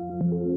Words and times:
Hello, 0.00 0.20
and 0.20 0.49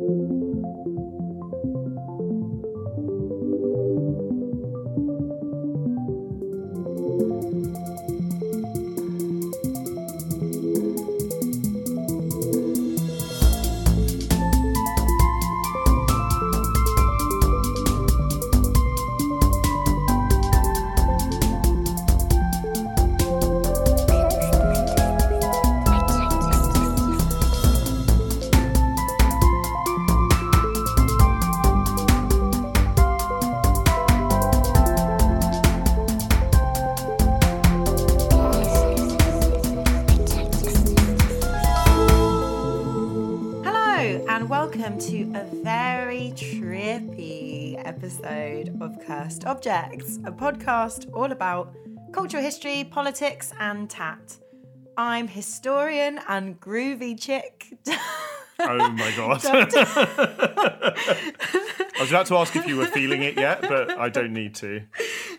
welcome 44.63 44.98
to 44.98 45.23
a 45.35 45.44
very 45.62 46.31
trippy 46.38 47.76
episode 47.85 48.73
of 48.81 48.98
Cursed 49.05 49.44
Objects, 49.44 50.20
a 50.23 50.31
podcast 50.31 51.13
all 51.13 51.34
about 51.34 51.76
cultural 52.13 52.41
history, 52.41 52.86
politics, 52.86 53.52
and 53.59 53.89
tat. 53.89 54.38
I'm 54.95 55.27
historian 55.27 56.17
and 56.30 56.62
groovy 56.62 57.20
chick. 57.20 57.77
Oh 58.59 58.89
my 58.91 59.12
god. 59.16 59.45
I 61.95 61.99
was 61.99 62.09
about 62.09 62.25
to 62.27 62.38
ask 62.38 62.55
if 62.55 62.67
you 62.67 62.77
were 62.77 62.88
feeling 62.88 63.23
it 63.23 63.38
yet, 63.38 63.61
but 63.61 63.91
I 63.91 64.09
don't 64.09 64.33
need 64.33 64.55
to. 64.55 64.81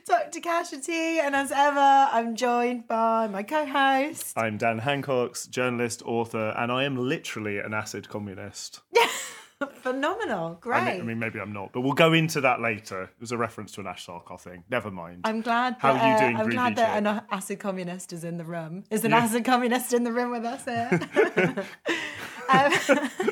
Dr. 0.06 0.40
Cashity, 0.40 1.18
and 1.18 1.34
as 1.34 1.50
ever, 1.52 1.78
I'm 1.78 2.36
joined 2.36 2.86
by 2.88 3.26
my 3.26 3.42
co 3.42 3.66
host. 3.66 4.36
I'm 4.36 4.58
Dan 4.58 4.78
Hancox 4.78 5.46
journalist, 5.46 6.02
author, 6.04 6.54
and 6.56 6.70
I 6.70 6.84
am 6.84 6.96
literally 6.96 7.58
an 7.58 7.74
acid 7.74 8.08
communist. 8.08 8.80
Phenomenal, 9.76 10.58
great. 10.60 10.78
I 10.78 10.92
mean, 10.92 11.00
I 11.00 11.04
mean, 11.04 11.18
maybe 11.18 11.40
I'm 11.40 11.52
not, 11.52 11.72
but 11.72 11.80
we'll 11.82 11.92
go 11.92 12.12
into 12.12 12.40
that 12.42 12.60
later. 12.60 13.04
It 13.04 13.20
was 13.20 13.32
a 13.32 13.38
reference 13.38 13.72
to 13.72 13.80
an 13.80 13.86
Ash 13.86 14.06
Sarkar 14.06 14.38
thing. 14.38 14.64
Never 14.68 14.90
mind. 14.90 15.20
I'm 15.24 15.40
glad. 15.40 15.76
How 15.78 15.94
that, 15.94 16.02
are 16.02 16.08
you 16.08 16.14
uh, 16.14 16.18
doing, 16.18 16.36
I'm 16.36 16.46
groovy 16.46 16.52
glad 16.52 16.76
that 16.76 16.98
an 16.98 17.22
acid 17.30 17.60
communist 17.60 18.12
is 18.12 18.24
in 18.24 18.36
the 18.36 18.44
room. 18.44 18.84
Is 18.90 19.04
an 19.04 19.12
Yeah. 19.12 19.18
acid 19.18 19.44
communist 19.44 19.92
in 19.94 20.04
the 20.04 20.12
room 20.12 20.32
with 20.32 20.44
us 20.44 20.64
here? 20.64 21.64
Um, 22.48 22.72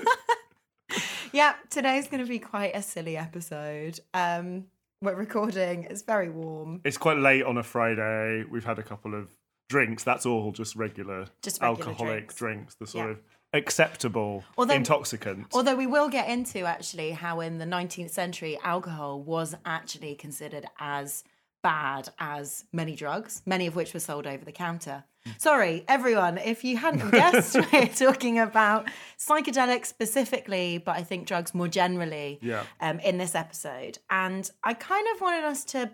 yeah, 1.32 1.54
today's 1.70 2.08
going 2.08 2.22
to 2.22 2.28
be 2.28 2.38
quite 2.38 2.74
a 2.74 2.82
silly 2.82 3.16
episode. 3.16 4.00
Um, 4.14 4.66
we're 5.00 5.14
recording. 5.14 5.84
It's 5.90 6.02
very 6.02 6.28
warm. 6.30 6.80
It's 6.84 6.98
quite 6.98 7.18
late 7.18 7.44
on 7.44 7.58
a 7.58 7.62
Friday. 7.62 8.44
We've 8.50 8.64
had 8.64 8.78
a 8.78 8.82
couple 8.82 9.14
of 9.14 9.28
drinks. 9.68 10.04
That's 10.04 10.26
all 10.26 10.52
just 10.52 10.76
regular, 10.76 11.26
Just 11.42 11.60
regular 11.60 11.88
alcoholic 11.88 12.14
drinks. 12.18 12.34
drinks. 12.36 12.74
The 12.76 12.86
sort 12.86 13.06
Yeah. 13.06 13.10
of 13.12 13.20
acceptable 13.54 14.44
Although- 14.56 14.74
intoxicant. 14.74 15.46
Although 15.52 15.76
we 15.76 15.86
will 15.86 16.08
get 16.08 16.28
into 16.28 16.60
actually 16.64 17.12
how 17.12 17.40
in 17.40 17.58
the 17.58 17.64
19th 17.66 18.10
century 18.10 18.58
alcohol 18.62 19.20
was 19.20 19.54
actually 19.64 20.14
considered 20.14 20.66
as 20.78 21.24
bad 21.62 22.08
as 22.18 22.64
many 22.72 22.94
drugs, 22.96 23.42
many 23.46 23.66
of 23.66 23.76
which 23.76 23.94
were 23.94 24.00
sold 24.00 24.26
over 24.26 24.44
the 24.44 24.52
counter. 24.52 25.04
Sorry, 25.38 25.84
everyone, 25.86 26.36
if 26.38 26.64
you 26.64 26.76
hadn't 26.76 27.10
guessed, 27.12 27.56
we're 27.72 27.86
talking 27.86 28.38
about 28.40 28.88
psychedelics 29.18 29.86
specifically, 29.86 30.78
but 30.78 30.96
I 30.96 31.02
think 31.04 31.26
drugs 31.28 31.54
more 31.54 31.68
generally 31.68 32.40
Yeah. 32.42 32.64
um, 32.80 32.98
in 33.00 33.18
this 33.18 33.34
episode. 33.36 33.98
And 34.10 34.50
I 34.64 34.74
kind 34.74 35.06
of 35.14 35.20
wanted 35.20 35.44
us 35.44 35.64
to 35.66 35.90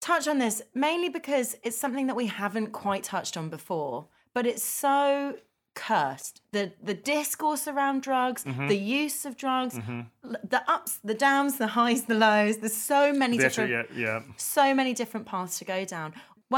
touch 0.00 0.26
on 0.26 0.38
this 0.38 0.62
mainly 0.74 1.10
because 1.10 1.56
it's 1.62 1.76
something 1.76 2.06
that 2.06 2.16
we 2.16 2.26
haven't 2.26 2.68
quite 2.72 3.04
touched 3.04 3.36
on 3.36 3.50
before, 3.50 4.06
but 4.32 4.46
it's 4.46 4.62
so 4.64 5.36
cursed. 5.88 6.34
The 6.56 6.64
the 6.90 6.94
discourse 7.14 7.64
around 7.72 7.96
drugs, 8.10 8.42
Mm-hmm. 8.44 8.68
the 8.74 8.76
use 9.02 9.20
of 9.28 9.32
drugs, 9.44 9.74
l- 9.78 10.36
the 10.54 10.62
ups, 10.76 10.92
the 11.10 11.18
downs, 11.28 11.52
the 11.62 11.70
highs, 11.78 12.02
the 12.12 12.18
lows. 12.26 12.54
There's 12.58 12.76
so 12.94 13.02
many 13.22 13.36
The 13.38 13.42
different 13.44 13.70
yeah, 13.76 13.82
yeah. 14.04 14.18
so 14.36 14.66
many 14.80 14.92
different 15.00 15.26
paths 15.32 15.58
to 15.60 15.64
go 15.64 15.80
down. 15.96 16.08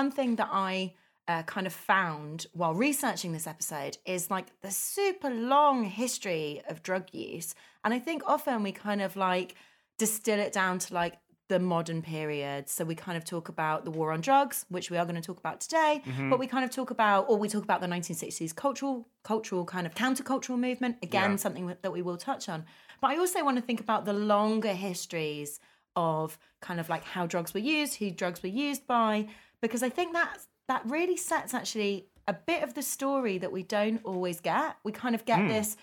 One 0.01 0.11
thing 0.19 0.37
that 0.41 0.49
I 0.71 0.95
uh, 1.29 1.43
kind 1.55 1.67
of 1.71 1.73
found 1.95 2.47
while 2.61 2.75
researching 2.89 3.31
this 3.33 3.47
episode 3.47 3.95
is 4.15 4.23
like 4.37 4.49
the 4.67 4.71
super 4.95 5.31
long 5.31 5.85
history 5.85 6.47
of 6.71 6.83
drug 6.89 7.05
use. 7.13 7.55
And 7.85 7.91
I 7.95 8.01
think 8.07 8.23
often 8.27 8.63
we 8.63 8.73
kind 8.89 9.01
of 9.07 9.13
like 9.17 9.55
distill 9.99 10.41
it 10.47 10.53
down 10.53 10.75
to 10.85 10.95
like 11.03 11.15
the 11.53 11.59
modern 11.59 12.01
period. 12.01 12.69
So 12.69 12.85
we 12.85 12.95
kind 12.95 13.17
of 13.19 13.25
talk 13.25 13.47
about 13.51 13.85
the 13.85 13.91
war 13.91 14.11
on 14.13 14.21
drugs, 14.23 14.65
which 14.71 14.91
we 14.91 14.97
are 14.97 15.05
going 15.05 15.21
to 15.23 15.27
talk 15.31 15.39
about 15.39 15.61
today, 15.61 16.03
but 16.31 16.39
we 16.39 16.47
kind 16.47 16.65
of 16.65 16.71
talk 16.71 16.91
about, 16.91 17.27
or 17.29 17.37
we 17.37 17.49
talk 17.49 17.63
about 17.63 17.81
the 17.83 17.87
1960s 17.87 18.55
cultural, 18.65 19.07
cultural 19.23 19.65
kind 19.67 19.87
of 19.87 19.95
countercultural 19.95 20.59
movement. 20.59 20.97
Again, 21.03 21.33
Yeah. 21.33 21.37
something 21.37 21.67
that 21.83 21.93
we 21.93 22.01
will 22.01 22.17
touch 22.17 22.49
on. 22.49 22.65
But 23.03 23.09
I 23.11 23.17
also 23.19 23.45
want 23.45 23.57
to 23.59 23.63
think 23.63 23.81
about 23.81 24.05
the 24.07 24.15
longer 24.35 24.73
histories 24.73 25.61
of 25.95 26.39
kind 26.61 26.81
of 26.81 26.89
like 26.89 27.05
how 27.05 27.27
drugs 27.27 27.53
were 27.53 27.61
used, 27.61 27.97
who 27.99 28.11
drugs 28.11 28.43
were 28.43 28.49
used 28.67 28.87
by, 28.87 29.29
because 29.61 29.83
I 29.83 29.91
think 29.91 30.15
that 30.15 30.39
that 30.69 30.83
really 30.87 31.19
sets 31.19 31.53
actually 31.53 32.07
a 32.27 32.33
bit 32.33 32.63
of 32.63 32.73
the 32.75 32.83
story 32.83 33.37
that 33.39 33.53
we 33.53 33.63
don't 33.63 34.01
always 34.05 34.41
get. 34.41 34.77
We 34.85 34.93
kind 34.93 35.15
of 35.15 35.25
get 35.27 35.41
Hmm. 35.41 35.49
this. 35.49 35.77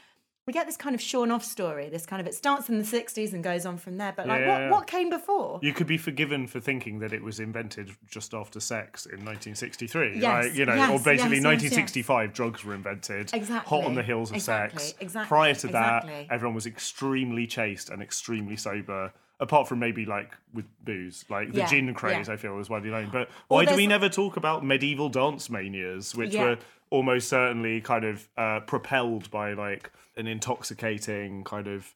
We 0.50 0.54
get 0.54 0.66
this 0.66 0.78
kind 0.78 0.96
of 0.96 1.02
shorn 1.02 1.30
off 1.30 1.46
story. 1.46 1.90
This 1.90 2.08
kind 2.08 2.20
of 2.20 2.26
it 2.26 2.34
starts 2.34 2.70
in 2.70 2.80
the 2.80 2.84
'60s 2.84 3.34
and 3.34 3.44
goes 3.44 3.68
on 3.68 3.78
from 3.78 3.98
there. 3.98 4.14
But 4.18 4.26
like, 4.26 4.42
Yeah, 4.42 4.64
what 4.72 4.80
what 4.80 4.88
came 4.88 5.12
before? 5.12 5.60
You 5.62 5.74
could 5.74 5.86
be 5.86 5.96
forgiven 6.00 6.48
for 6.48 6.60
thinking 6.60 6.98
that 7.02 7.14
it 7.14 7.22
was 7.22 7.40
invented 7.40 7.92
just 8.10 8.34
after 8.34 8.60
sex 8.60 9.06
in 9.06 9.24
1963. 9.24 10.18
Yes, 10.18 10.46
like, 10.46 10.56
you 10.56 10.66
know, 10.66 10.74
yes, 10.74 10.90
or 10.90 10.98
basically 10.98 11.36
yes, 11.36 11.46
1965 11.46 12.34
drugs 12.34 12.66
were 12.66 12.74
invented. 12.74 13.32
Exactly, 13.32 13.70
Hot 13.70 13.86
on 13.86 13.94
the 13.94 14.02
heels 14.02 14.32
of 14.32 14.38
exactly, 14.38 14.80
sex. 14.80 14.96
exactly, 15.00 15.28
Prior 15.28 15.54
to 15.54 15.68
exactly. 15.68 16.14
that, 16.14 16.34
everyone 16.34 16.56
was 16.56 16.66
extremely 16.66 17.46
chaste 17.46 17.92
and 17.92 18.02
extremely 18.02 18.56
sober. 18.56 19.14
Apart 19.42 19.70
from 19.70 19.80
maybe 19.80 20.06
like 20.06 20.34
with 20.54 20.66
booze, 20.84 21.24
like 21.30 21.54
the 21.54 21.60
Yeah, 21.60 21.68
gin 21.68 21.94
craze, 21.94 22.28
yeah. 22.28 22.34
I 22.34 22.38
feel 22.38 22.60
is 22.60 22.70
widely 22.70 22.90
known. 22.90 23.10
But 23.10 23.30
why 23.48 23.64
do 23.64 23.76
we 23.76 23.88
never 23.88 24.10
talk 24.10 24.36
about 24.36 24.66
medieval 24.66 25.08
dance 25.08 25.50
manias, 25.50 26.14
which 26.14 26.34
Yeah. 26.34 26.44
were 26.44 26.58
almost 26.90 27.30
certainly 27.30 27.80
kind 27.80 28.04
of 28.04 28.28
uh, 28.36 28.60
propelled 28.62 29.32
by 29.32 29.54
like 29.54 29.92
an 30.18 30.28
intoxicating 30.28 31.46
kind 31.46 31.68
of 31.68 31.96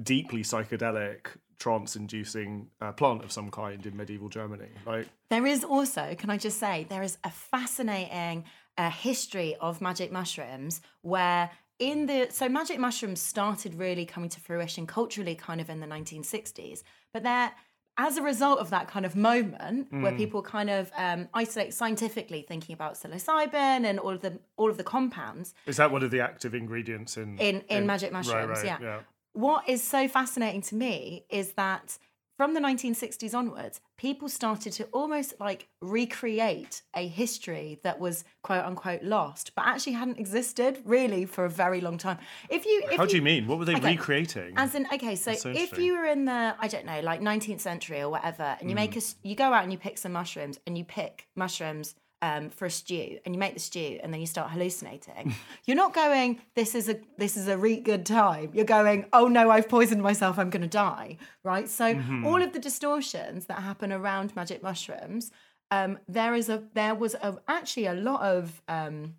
deeply 0.00 0.42
psychedelic 0.42 1.26
trance-inducing 1.58 2.68
uh, 2.80 2.92
plant 2.92 3.24
of 3.24 3.32
some 3.32 3.50
kind 3.50 3.84
in 3.84 3.96
medieval 3.96 4.28
Germany. 4.28 4.68
Like, 4.86 5.08
There 5.30 5.46
is 5.46 5.64
also, 5.64 6.14
can 6.16 6.30
I 6.30 6.36
just 6.36 6.58
say, 6.58 6.86
there 6.88 7.02
is 7.02 7.18
a 7.24 7.30
fascinating 7.30 8.44
uh, 8.76 8.90
history 8.90 9.56
of 9.60 9.80
magic 9.80 10.12
mushrooms 10.12 10.80
where 11.02 11.50
in 11.78 12.06
the 12.06 12.28
so 12.30 12.48
magic 12.48 12.78
mushrooms 12.78 13.20
started 13.20 13.74
really 13.74 14.04
coming 14.04 14.28
to 14.28 14.40
fruition 14.40 14.86
culturally 14.86 15.34
kind 15.34 15.60
of 15.60 15.70
in 15.70 15.80
the 15.80 15.86
1960s 15.86 16.82
but 17.12 17.22
they're 17.22 17.52
as 17.98 18.16
a 18.16 18.22
result 18.22 18.60
of 18.60 18.70
that 18.70 18.86
kind 18.86 19.04
of 19.04 19.16
moment 19.16 19.88
where 19.90 20.12
people 20.12 20.40
kind 20.40 20.70
of 20.70 20.90
um, 20.96 21.28
isolate 21.34 21.74
scientifically 21.74 22.42
thinking 22.42 22.72
about 22.72 22.94
psilocybin 22.94 23.84
and 23.84 23.98
all 23.98 24.10
of 24.10 24.20
the 24.20 24.38
all 24.56 24.70
of 24.70 24.76
the 24.76 24.84
compounds 24.84 25.52
is 25.66 25.76
that 25.76 25.90
one 25.90 26.02
of 26.04 26.10
the 26.12 26.20
active 26.20 26.54
ingredients 26.54 27.16
in 27.16 27.36
in 27.38 27.60
in 27.68 27.86
magic 27.86 28.12
right, 28.12 28.24
mushrooms 28.24 28.58
right, 28.58 28.64
yeah. 28.64 28.78
yeah. 28.80 29.00
what 29.32 29.68
is 29.68 29.82
so 29.82 30.06
fascinating 30.06 30.62
to 30.62 30.76
me 30.76 31.24
is 31.28 31.54
that 31.54 31.98
from 32.38 32.54
the 32.54 32.60
1960s 32.60 33.34
onwards 33.34 33.80
people 33.98 34.28
started 34.28 34.72
to 34.72 34.84
almost 34.92 35.34
like 35.40 35.68
recreate 35.82 36.82
a 36.94 37.06
history 37.06 37.80
that 37.82 37.98
was 37.98 38.24
quote 38.42 38.64
unquote 38.64 39.02
lost 39.02 39.50
but 39.56 39.66
actually 39.66 39.92
hadn't 39.92 40.18
existed 40.18 40.80
really 40.84 41.24
for 41.26 41.44
a 41.44 41.50
very 41.50 41.80
long 41.80 41.98
time 41.98 42.16
if 42.48 42.64
you 42.64 42.80
if 42.90 42.96
How 42.96 43.04
do 43.06 43.16
you 43.16 43.22
mean? 43.22 43.46
What 43.48 43.58
were 43.58 43.64
they 43.64 43.74
Okay. 43.76 43.90
recreating? 43.96 44.54
as 44.56 44.74
in, 44.74 44.86
okay, 44.94 45.16
so, 45.16 45.34
so 45.34 45.50
if 45.50 45.76
you 45.76 45.96
were 45.98 46.06
in 46.06 46.24
the, 46.24 46.54
I 46.58 46.68
don't 46.68 46.86
know, 46.86 47.00
like 47.00 47.20
19th 47.20 47.60
century 47.60 48.00
or 48.00 48.08
whatever, 48.08 48.56
and 48.60 48.70
you 48.70 48.76
make 48.76 48.92
Mm. 48.92 49.14
a, 49.24 49.28
you 49.28 49.34
go 49.34 49.52
out 49.52 49.62
and 49.64 49.72
you 49.72 49.78
pick 49.78 49.98
some 49.98 50.12
mushrooms 50.12 50.58
and 50.66 50.78
you 50.78 50.84
pick 50.84 51.28
mushrooms 51.36 51.94
um, 52.22 52.50
for 52.50 52.66
a 52.66 52.70
stew 52.70 53.18
and 53.24 53.34
you 53.34 53.38
make 53.38 53.54
the 53.54 53.60
stew 53.60 53.98
and 54.02 54.12
then 54.12 54.20
you 54.20 54.26
start 54.26 54.50
hallucinating, 54.50 55.34
you're 55.66 55.76
not 55.76 55.94
going, 55.94 56.40
this 56.54 56.74
is 56.74 56.88
a, 56.88 57.00
this 57.16 57.36
is 57.36 57.48
a 57.48 57.56
really 57.56 57.80
good 57.80 58.04
time. 58.04 58.50
You're 58.52 58.64
going, 58.64 59.06
oh 59.12 59.28
no, 59.28 59.50
I've 59.50 59.68
poisoned 59.68 60.02
myself, 60.02 60.38
I'm 60.38 60.50
going 60.50 60.62
to 60.62 60.68
die, 60.68 61.18
right? 61.44 61.68
So 61.68 61.94
Mm-hmm. 61.94 62.26
all 62.26 62.42
of 62.42 62.52
the 62.52 62.58
distortions 62.58 63.46
that 63.46 63.60
happen 63.60 63.92
around 63.92 64.34
magic 64.36 64.62
mushrooms, 64.62 65.30
um, 65.70 65.98
there 66.08 66.34
is 66.34 66.48
a, 66.48 66.62
there 66.74 66.94
was 66.94 67.14
a, 67.14 67.38
actually 67.46 67.86
a 67.86 67.94
lot 67.94 68.22
of, 68.22 68.62
um, 68.68 69.14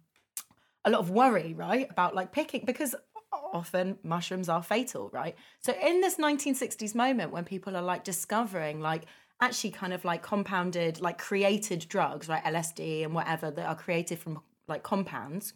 a 0.86 0.90
lot 0.90 1.00
of 1.00 1.10
worry, 1.10 1.54
right, 1.54 1.88
about 1.90 2.16
like 2.16 2.31
picking 2.31 2.63
because 2.66 2.95
often 3.54 3.98
mushrooms 4.04 4.50
are 4.50 4.62
fatal, 4.63 5.10
right? 5.13 5.36
So 5.60 5.74
in 5.81 6.02
this 6.02 6.18
1960s 6.18 6.95
moment 6.95 7.31
when 7.31 7.44
people 7.44 7.75
are 7.75 7.81
like 7.81 8.04
discovering 8.04 8.80
like 8.80 9.06
actually 9.41 9.71
kind 9.71 9.94
of 9.94 10.03
like 10.06 10.21
compounded 10.21 11.01
like 11.01 11.18
created 11.18 11.86
drugs, 11.88 12.27
right, 12.27 12.44
LSD 12.44 13.03
and 13.03 13.13
whatever 13.13 13.51
that 13.51 13.65
are 13.65 13.75
created 13.75 14.19
from 14.19 14.39
like 14.68 14.83
compounds 14.83 15.53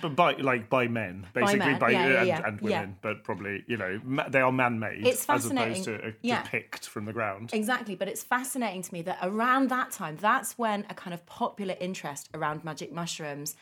but 0.00 0.16
by 0.16 0.34
like 0.36 0.70
by 0.70 0.88
men, 0.88 1.26
basically 1.34 1.58
men, 1.58 1.78
by, 1.78 1.90
yeah, 1.90 2.06
yeah, 2.08 2.18
and, 2.18 2.28
yeah, 2.28 2.46
and 2.46 2.60
women, 2.60 2.96
but 3.02 3.24
probably 3.24 3.64
you 3.66 3.76
know 3.76 4.00
they 4.28 4.40
are 4.40 4.52
man-made 4.52 5.06
It's 5.06 5.20
as 5.28 5.46
opposed 5.46 5.54
fascinating. 5.54 5.84
to 5.84 6.08
uh, 6.08 6.42
depict 6.42 6.88
from 6.88 7.04
the 7.04 7.12
ground. 7.12 7.50
Exactly, 7.52 7.94
but 7.94 8.08
it's 8.08 8.22
fascinating 8.22 8.82
to 8.82 8.92
me 8.92 9.02
that 9.02 9.18
around 9.22 9.68
that 9.70 9.90
time, 9.90 10.16
that's 10.20 10.58
when 10.58 10.86
a 10.88 10.94
kind 10.94 11.14
of 11.14 11.24
popular 11.26 11.76
interest 11.80 12.28
around 12.34 12.64
magic 12.64 12.92
mushrooms 12.92 13.56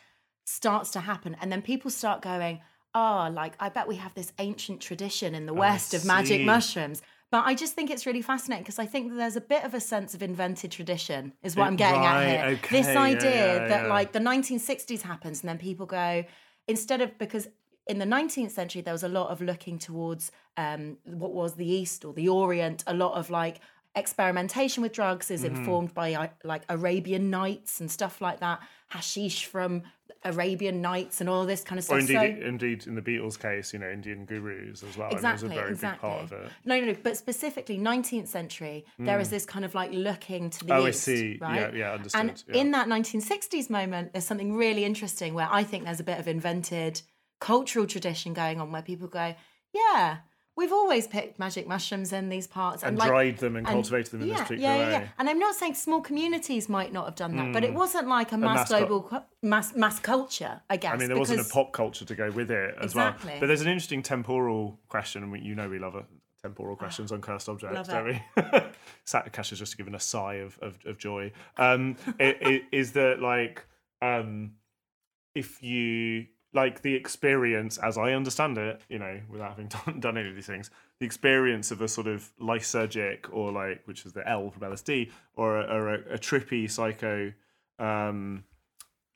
starts 0.45 0.91
to 0.93 1.01
happen. 1.01 1.37
And 1.41 1.51
then 1.51 1.63
people 1.63 1.91
start 1.91 2.23
going, 2.23 2.61
oh, 2.95 3.31
like, 3.33 3.55
I 3.61 3.69
bet 3.69 3.89
we 3.89 3.97
have 3.97 4.15
this 4.15 4.33
ancient 4.39 4.81
tradition 4.81 5.35
in 5.35 5.47
the 5.47 5.55
West 5.55 5.95
of 5.95 6.05
magic 6.05 6.43
mushrooms. 6.43 7.03
But 7.33 7.47
I 7.47 7.55
just 7.55 7.73
think 7.75 7.91
it's 7.91 8.07
really 8.07 8.23
fascinating 8.23 8.63
because 8.63 8.79
I 8.79 8.87
think 8.87 9.09
that 9.11 9.17
there's 9.17 9.37
a 9.37 9.41
bit 9.41 9.65
of 9.65 9.73
a 9.75 9.81
sense 9.81 10.15
of 10.15 10.23
invented 10.23 10.71
tradition, 10.71 11.33
is 11.43 11.57
what 11.57 11.67
I'm 11.67 11.77
getting 11.77 12.03
Right, 12.03 12.25
at 12.27 12.47
here. 12.47 12.57
okay, 12.59 12.77
this 12.83 12.89
idea 12.89 13.47
yeah, 13.63 13.69
that, 13.69 13.83
yeah. 13.85 13.89
like, 13.89 14.13
the 14.13 14.19
1960s 14.21 15.01
happens 15.03 15.41
and 15.41 15.49
then 15.49 15.59
people 15.59 15.87
go, 15.87 16.25
instead 16.69 17.01
of, 17.01 17.17
because 17.19 17.49
in 17.87 17.99
the 17.99 18.05
19th 18.05 18.51
century, 18.51 18.83
there 18.83 18.93
was 18.93 19.03
a 19.03 19.09
lot 19.09 19.31
of 19.31 19.41
looking 19.41 19.79
towards 19.79 20.31
um, 20.59 20.99
what 21.05 21.33
was 21.33 21.55
the 21.55 21.67
East 21.67 22.05
or 22.05 22.13
the 22.13 22.29
Orient, 22.29 22.85
a 22.87 22.95
lot 22.95 23.15
of 23.15 23.31
like 23.31 23.61
experimentation 23.97 24.83
with 24.83 24.93
drugs 24.93 25.31
is 25.31 25.43
Mm-hmm. 25.43 25.57
informed 25.57 25.95
by 25.95 26.31
like 26.45 26.63
Arabian 26.69 27.31
Nights 27.31 27.81
and 27.81 27.91
stuff 27.91 28.21
like 28.21 28.41
that, 28.41 28.61
hashish 28.89 29.47
from 29.47 29.83
Arabian 30.25 30.81
Nights 30.81 31.21
and 31.21 31.29
all 31.29 31.45
this 31.47 31.63
kind 31.65 31.79
of 31.79 31.85
Or 31.91 32.01
stuff. 32.01 32.11
indeed, 32.23 32.41
so, 32.43 32.49
indeed, 32.49 32.87
in 32.87 32.95
the 32.95 33.03
Beatles' 33.03 33.39
case, 33.39 33.73
you 33.73 33.79
know, 33.79 33.91
Indian 33.91 34.25
gurus 34.25 34.83
as 34.83 34.97
well. 34.97 35.11
exactly, 35.11 35.19
I 35.19 35.21
mean, 35.21 35.33
it 35.33 35.33
was 35.33 35.43
a 35.43 35.49
very 35.63 35.71
exactly. 35.73 36.09
big 36.09 36.17
part 36.19 36.23
of 36.25 36.33
it. 36.33 36.53
No, 36.65 36.81
no, 36.81 36.87
no. 36.87 36.97
But 37.03 37.17
specifically, 37.17 37.79
19th 37.79 38.29
century, 38.29 38.85
there 38.99 39.19
is 39.21 39.31
this 39.31 39.45
kind 39.45 39.65
of 39.65 39.75
like 39.75 39.91
looking 39.93 40.51
to 40.51 40.59
the 40.65 40.73
Mm. 40.73 40.79
Oh, 40.79 40.87
I 40.87 40.89
east, 40.91 41.03
see. 41.03 41.39
Yeah, 41.41 41.71
yeah, 41.75 41.93
understood, 41.93 42.21
And 42.21 42.45
yeah. 42.49 42.57
in 42.61 42.71
that 42.73 42.89
1960s 42.89 43.69
moment, 43.71 44.13
there's 44.13 44.25
something 44.25 44.55
really 44.55 44.85
interesting 44.85 45.35
where 45.35 45.49
I 45.51 45.65
think 45.65 45.85
there's 45.85 46.01
a 46.01 46.05
bit 46.05 46.19
of 46.19 46.29
invented 46.29 47.03
cultural 47.41 47.87
tradition 47.87 48.33
going 48.35 48.61
on 48.61 48.71
where 48.71 48.83
people 48.83 49.09
go, 49.09 49.35
yeah. 49.75 50.19
We've 50.55 50.73
always 50.73 51.07
picked 51.07 51.39
magic 51.39 51.67
mushrooms 51.67 52.13
in 52.13 52.29
these 52.29 52.47
parts 52.47 52.83
And 52.83 52.99
like, 52.99 53.09
dried 53.09 53.39
them 53.39 53.57
and 53.57 53.67
cultivated 53.67 54.13
them 54.13 54.23
in 54.23 54.29
this 54.29 54.37
yeah, 54.37 54.43
particular 54.45 54.69
yeah, 54.69 54.77
yeah, 54.77 54.87
way. 54.87 54.93
Yeah. 54.93 55.09
And 55.19 55.31
I'm 55.31 55.39
not 55.39 55.55
saying 55.55 55.75
small 55.75 56.03
communities 56.03 56.69
might 56.69 56.93
not 56.93 57.07
have 57.07 57.15
done 57.15 57.37
that, 57.37 57.55
but 57.55 57.65
it 57.65 57.73
wasn't 57.73 58.09
like 58.09 58.33
a 58.33 58.37
mass, 58.37 58.57
mass 58.57 58.69
global 58.69 59.03
cu- 59.03 59.23
mass 59.43 59.75
mass 59.75 59.99
culture. 59.99 60.61
I 60.69 60.77
guess. 60.77 60.93
I 60.93 60.97
mean, 60.99 61.09
there 61.09 61.19
wasn't 61.19 61.41
a 61.41 61.45
pop 61.45 61.73
culture 61.73 62.05
to 62.05 62.15
go 62.15 62.31
with 62.31 62.51
it 62.51 62.75
as 62.79 62.93
Exactly. 62.93 63.31
well. 63.31 63.41
But 63.41 63.47
there's 63.47 63.63
an 63.63 63.69
interesting 63.69 64.03
temporal 64.03 64.79
question, 64.89 65.23
and 65.23 65.45
you 65.45 65.55
know 65.55 65.69
we 65.69 65.79
love 65.79 65.97
it. 65.97 66.05
Temporal 66.43 66.75
questions 66.75 67.13
on 67.13 67.21
cursed 67.21 67.49
objects, 67.49 67.89
don't 67.89 68.05
we? 68.05 68.23
Cash 69.33 69.51
has 69.51 69.59
just 69.59 69.79
given 69.79 69.95
a 69.95 70.01
sigh 70.01 70.35
of, 70.35 70.59
of, 70.61 70.77
of 70.85 70.99
joy. 70.99 71.31
Um, 71.57 71.97
it, 72.19 72.37
it, 72.41 72.63
is 72.73 72.93
that 72.93 73.21
like 73.21 73.65
um, 74.03 74.55
if 75.35 75.63
you 75.63 76.27
like 76.55 76.83
the 76.83 76.95
experience, 76.95 77.79
as 77.79 77.97
I 77.97 78.13
understand 78.13 78.59
it, 78.59 78.81
you 78.89 78.99
know, 78.99 79.21
without 79.29 79.51
having 79.51 79.69
done, 79.87 80.01
done 80.01 80.19
any 80.19 80.29
of 80.29 80.35
these 80.35 80.47
things, 80.47 80.71
the 80.99 81.07
experience 81.07 81.71
of 81.71 81.81
a 81.81 81.89
sort 81.89 82.07
of 82.07 82.31
lysergic 82.41 83.27
or 83.31 83.53
like, 83.53 83.83
which 83.87 84.05
is 84.05 84.13
the 84.13 84.27
L 84.29 84.51
from 84.51 84.63
LSD, 84.63 85.11
or 85.35 85.61
a, 85.61 85.65
or 85.65 85.89
a, 85.95 86.15
a 86.15 86.19
trippy 86.19 86.71
psycho 86.71 87.33
um, 87.79 88.45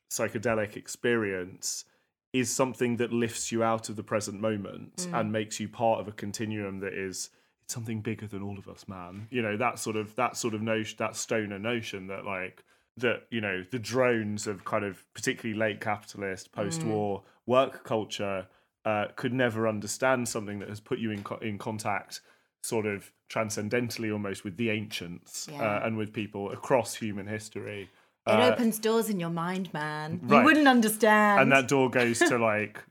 psychedelic 0.09 0.75
experience 0.75 1.85
is 2.33 2.53
something 2.53 2.97
that 2.97 3.11
lifts 3.11 3.51
you 3.51 3.63
out 3.63 3.89
of 3.89 3.95
the 3.95 4.03
present 4.03 4.39
moment 4.39 5.07
and 5.13 5.31
makes 5.31 5.59
you 5.59 5.67
part 5.67 5.99
of 5.99 6.07
a 6.07 6.11
continuum 6.11 6.79
that 6.79 6.93
is 6.93 7.29
it's 7.63 7.73
something 7.73 8.01
bigger 8.01 8.27
than 8.27 8.41
all 8.41 8.57
of 8.57 8.67
us 8.67 8.87
man. 8.87 9.27
You 9.29 9.41
know 9.41 9.57
that 9.57 9.79
sort 9.79 9.95
of 9.95 10.15
that 10.15 10.37
sort 10.37 10.53
of 10.53 10.61
notion 10.61 10.95
that 10.99 11.15
stoner 11.15 11.59
notion 11.59 12.07
that 12.07 12.25
like 12.25 12.63
that 12.97 13.23
you 13.29 13.41
know 13.41 13.63
the 13.71 13.79
drones 13.79 14.47
of 14.47 14.65
kind 14.65 14.83
of 14.83 15.03
particularly 15.13 15.57
late 15.57 15.79
capitalist 15.81 16.51
post-war 16.51 17.23
work 17.45 17.83
culture 17.83 18.47
uh, 18.85 19.05
could 19.15 19.33
never 19.33 19.67
understand 19.67 20.27
something 20.27 20.59
that 20.59 20.69
has 20.69 20.79
put 20.79 20.97
you 20.99 21.11
in 21.11 21.23
co- 21.23 21.37
in 21.37 21.57
contact 21.57 22.21
sort 22.63 22.85
of 22.85 23.11
transcendentally 23.29 24.11
almost 24.11 24.43
with 24.43 24.57
the 24.57 24.69
ancients 24.69 25.47
Yeah. 25.51 25.61
uh, 25.61 25.85
and 25.85 25.97
with 25.97 26.11
people 26.13 26.51
across 26.51 26.95
human 26.95 27.27
history 27.27 27.89
It 28.25 28.31
uh, 28.31 28.51
opens 28.53 28.79
doors 28.79 29.09
in 29.09 29.19
your 29.19 29.29
mind, 29.29 29.71
man. 29.73 30.19
right. 30.23 30.39
You 30.39 30.43
wouldn't 30.45 30.67
understand. 30.67 31.41
and 31.41 31.51
that 31.51 31.67
door 31.67 31.89
goes 31.89 32.19
to 32.19 32.37
like 32.37 32.83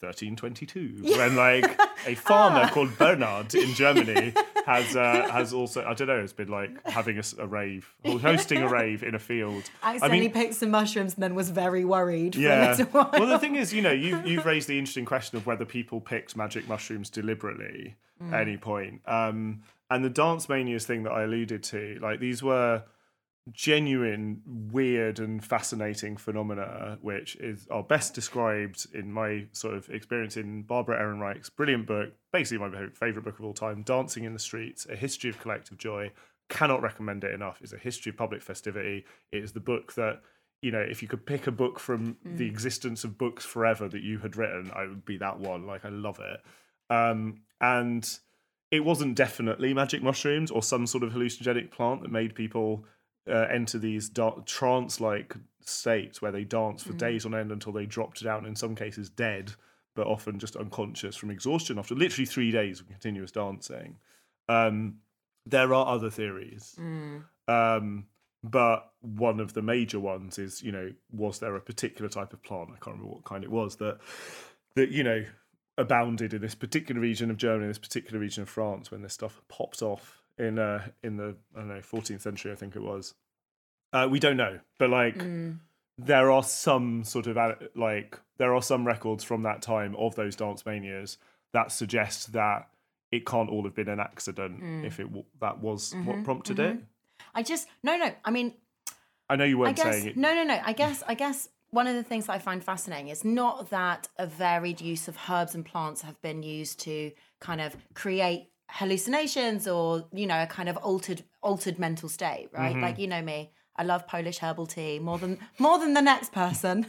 1322 0.00 1.02
when 1.18 1.36
like 1.36 1.78
a 2.06 2.14
farmer 2.14 2.62
Ah. 2.64 2.70
called 2.72 2.96
Bernard 2.98 3.54
in 3.54 3.72
Germany 3.74 4.32
has 4.66 4.96
uh, 4.96 5.28
has 5.30 5.52
also 5.52 5.84
I 5.84 5.94
don't 5.94 6.08
know 6.08 6.18
it's 6.20 6.32
been 6.32 6.48
like 6.48 6.70
having 6.88 7.20
a 7.38 7.46
rave 7.46 7.92
or 8.04 8.18
hosting 8.30 8.62
a 8.62 8.68
rave 8.68 9.02
in 9.02 9.14
a 9.14 9.18
field. 9.18 9.64
accidentally 9.82 10.18
I 10.18 10.20
mean, 10.22 10.32
picked 10.32 10.54
some 10.54 10.70
mushrooms 10.70 11.14
and 11.14 11.22
then 11.22 11.34
was 11.34 11.50
very 11.50 11.84
worried 11.84 12.34
for 12.34 12.40
a 12.40 12.44
yeah. 12.44 12.84
Well, 12.92 13.26
the 13.26 13.38
thing 13.38 13.56
is, 13.56 13.72
you 13.74 13.82
know, 13.82 13.92
you 13.92 14.20
you've 14.24 14.46
raised 14.46 14.68
the 14.68 14.78
interesting 14.78 15.04
question 15.04 15.36
of 15.36 15.46
whether 15.46 15.64
people 15.64 16.00
picked 16.00 16.36
magic 16.36 16.68
mushrooms 16.68 17.10
deliberately 17.10 17.96
Mm. 18.22 18.32
at 18.32 18.40
any 18.48 18.56
point. 18.56 19.02
Um, 19.06 19.60
and 19.90 20.02
the 20.02 20.08
dance 20.08 20.48
manias 20.48 20.86
thing 20.86 21.02
that 21.02 21.12
I 21.12 21.24
alluded 21.24 21.62
to, 21.64 21.98
like 22.00 22.18
these 22.18 22.42
were 22.42 22.82
genuine, 23.52 24.42
weird, 24.44 25.18
and 25.18 25.44
fascinating 25.44 26.16
phenomena, 26.16 26.98
which 27.00 27.36
is 27.36 27.66
are 27.70 27.82
best 27.82 28.14
described 28.14 28.86
in 28.92 29.12
my 29.12 29.46
sort 29.52 29.74
of 29.74 29.88
experience 29.88 30.36
in 30.36 30.62
Barbara 30.62 30.98
Ehrenreich's 30.98 31.50
brilliant 31.50 31.86
book, 31.86 32.12
basically 32.32 32.66
my 32.66 32.88
favorite 32.94 33.24
book 33.24 33.38
of 33.38 33.44
all 33.44 33.54
time, 33.54 33.82
"Dancing 33.82 34.24
in 34.24 34.32
the 34.32 34.38
Streets: 34.38 34.86
A 34.86 34.96
History 34.96 35.30
of 35.30 35.40
Collective 35.40 35.78
Joy." 35.78 36.10
Cannot 36.48 36.80
recommend 36.80 37.24
it 37.24 37.34
enough. 37.34 37.60
It's 37.60 37.72
a 37.72 37.78
history 37.78 38.10
of 38.10 38.16
public 38.16 38.40
festivity. 38.40 39.04
It 39.32 39.42
is 39.42 39.52
the 39.52 39.58
book 39.60 39.94
that 39.94 40.22
you 40.62 40.70
know, 40.70 40.80
if 40.80 41.02
you 41.02 41.08
could 41.08 41.26
pick 41.26 41.46
a 41.46 41.52
book 41.52 41.78
from 41.78 42.16
the 42.24 42.46
existence 42.46 43.04
of 43.04 43.18
books 43.18 43.44
forever 43.44 43.88
that 43.88 44.02
you 44.02 44.18
had 44.18 44.36
written, 44.36 44.70
I 44.74 44.86
would 44.86 45.04
be 45.04 45.18
that 45.18 45.38
one. 45.38 45.66
Like 45.66 45.84
I 45.84 45.90
love 45.90 46.18
it. 46.18 46.40
Um, 46.88 47.42
and 47.60 48.08
it 48.70 48.84
wasn't 48.84 49.16
definitely 49.16 49.74
magic 49.74 50.02
mushrooms 50.02 50.50
or 50.50 50.62
some 50.62 50.86
sort 50.86 51.04
of 51.04 51.12
hallucinogenic 51.12 51.70
plant 51.70 52.02
that 52.02 52.10
made 52.10 52.34
people 52.34 52.84
uh, 53.28 53.46
enter 53.50 53.78
these 53.78 54.08
da- 54.08 54.40
trance-like 54.44 55.34
states 55.60 56.22
where 56.22 56.32
they 56.32 56.44
dance 56.44 56.82
for 56.82 56.92
days 56.92 57.26
on 57.26 57.34
end 57.34 57.50
until 57.50 57.72
they 57.72 57.86
dropped 57.86 58.22
down. 58.22 58.46
In 58.46 58.56
some 58.56 58.74
cases, 58.74 59.08
dead, 59.08 59.52
but 59.94 60.06
often 60.06 60.38
just 60.38 60.56
unconscious 60.56 61.16
from 61.16 61.30
exhaustion 61.30 61.78
after 61.78 61.94
literally 61.94 62.26
three 62.26 62.50
days 62.50 62.80
of 62.80 62.86
continuous 62.88 63.32
dancing. 63.32 63.96
Um, 64.48 64.98
there 65.44 65.72
are 65.74 65.86
other 65.86 66.10
theories. 66.10 66.76
Um, 67.48 68.06
but 68.42 68.92
one 69.00 69.40
of 69.40 69.54
the 69.54 69.62
major 69.62 69.98
ones 69.98 70.38
is, 70.38 70.62
you 70.62 70.70
know, 70.70 70.92
was 71.10 71.38
there 71.40 71.56
a 71.56 71.60
particular 71.60 72.08
type 72.08 72.32
of 72.32 72.42
plant? 72.42 72.70
I 72.70 72.78
can't 72.78 72.96
remember 72.96 73.14
what 73.14 73.24
kind 73.24 73.42
it 73.42 73.50
was 73.50 73.76
that 73.76 73.98
that 74.74 74.90
you 74.90 75.02
know 75.02 75.24
abounded 75.78 76.32
in 76.32 76.40
this 76.40 76.54
particular 76.54 77.00
region 77.00 77.30
of 77.30 77.36
Germany, 77.36 77.66
this 77.66 77.78
particular 77.78 78.20
region 78.20 78.42
of 78.42 78.48
France 78.48 78.90
when 78.90 79.02
this 79.02 79.14
stuff 79.14 79.40
popped 79.48 79.82
off 79.82 80.22
in 80.38 80.58
uh 80.58 80.86
in 81.02 81.16
the 81.16 81.36
I 81.54 81.60
don't 81.60 81.68
know 81.68 81.80
14th 81.80 82.20
century, 82.20 82.52
I 82.52 82.54
think 82.54 82.76
it 82.76 82.82
was. 82.82 83.14
Uh, 83.92 84.08
we 84.10 84.18
don't 84.18 84.36
know, 84.36 84.58
but 84.78 84.90
like 84.90 85.22
there 85.98 86.30
are 86.30 86.42
some 86.42 87.04
sort 87.04 87.26
of 87.26 87.38
uh, 87.38 87.54
like 87.74 88.18
there 88.38 88.54
are 88.54 88.62
some 88.62 88.86
records 88.86 89.24
from 89.24 89.42
that 89.42 89.62
time 89.62 89.94
of 89.96 90.14
those 90.14 90.36
dance 90.36 90.66
manias 90.66 91.18
that 91.52 91.72
suggest 91.72 92.32
that 92.32 92.68
it 93.12 93.24
can't 93.24 93.48
all 93.48 93.64
have 93.64 93.74
been 93.74 93.88
an 93.88 94.00
accident 94.00 94.84
if 94.84 95.00
it 95.00 95.06
that 95.40 95.60
was 95.60 95.94
what 96.04 96.22
prompted 96.24 96.58
it. 96.58 96.78
I 97.34 97.42
just 97.42 97.68
no, 97.82 97.96
no. 97.96 98.12
I 98.24 98.30
mean, 98.30 98.54
I 99.28 99.36
know 99.36 99.44
you 99.44 99.58
weren't 99.58 99.76
guess 99.76 99.94
saying 99.94 100.08
it. 100.08 100.16
no, 100.16 100.34
no, 100.34 100.44
no. 100.44 100.60
I 100.62 100.72
guess 100.82 101.02
I 101.06 101.14
guess 101.14 101.48
one 101.70 101.86
of 101.86 101.94
the 101.94 102.02
things 102.02 102.26
that 102.26 102.32
I 102.34 102.38
find 102.38 102.62
fascinating 102.62 103.08
is 103.08 103.24
not 103.24 103.70
that 103.70 104.08
a 104.18 104.26
varied 104.26 104.80
use 104.80 105.08
of 105.08 105.16
herbs 105.28 105.54
and 105.54 105.64
plants 105.64 106.02
have 106.02 106.20
been 106.22 106.42
used 106.42 106.80
to 106.80 107.12
kind 107.40 107.60
of 107.60 107.76
create 107.94 108.48
hallucinations 108.68 109.66
or 109.68 110.06
you 110.12 110.26
know 110.26 110.42
a 110.42 110.46
kind 110.46 110.68
of 110.68 110.76
altered 110.78 111.22
altered 111.42 111.78
mental 111.78 112.08
state, 112.08 112.48
right? 112.52 112.72
Mm-hmm. 112.72 112.82
Like 112.82 112.98
you 112.98 113.06
know 113.08 113.22
me. 113.22 113.52
I 113.78 113.82
love 113.82 114.06
Polish 114.06 114.38
herbal 114.38 114.66
tea 114.66 114.98
more 114.98 115.18
than 115.18 115.38
more 115.58 115.78
than 115.78 115.92
the 115.92 116.00
next 116.00 116.32
person. 116.32 116.86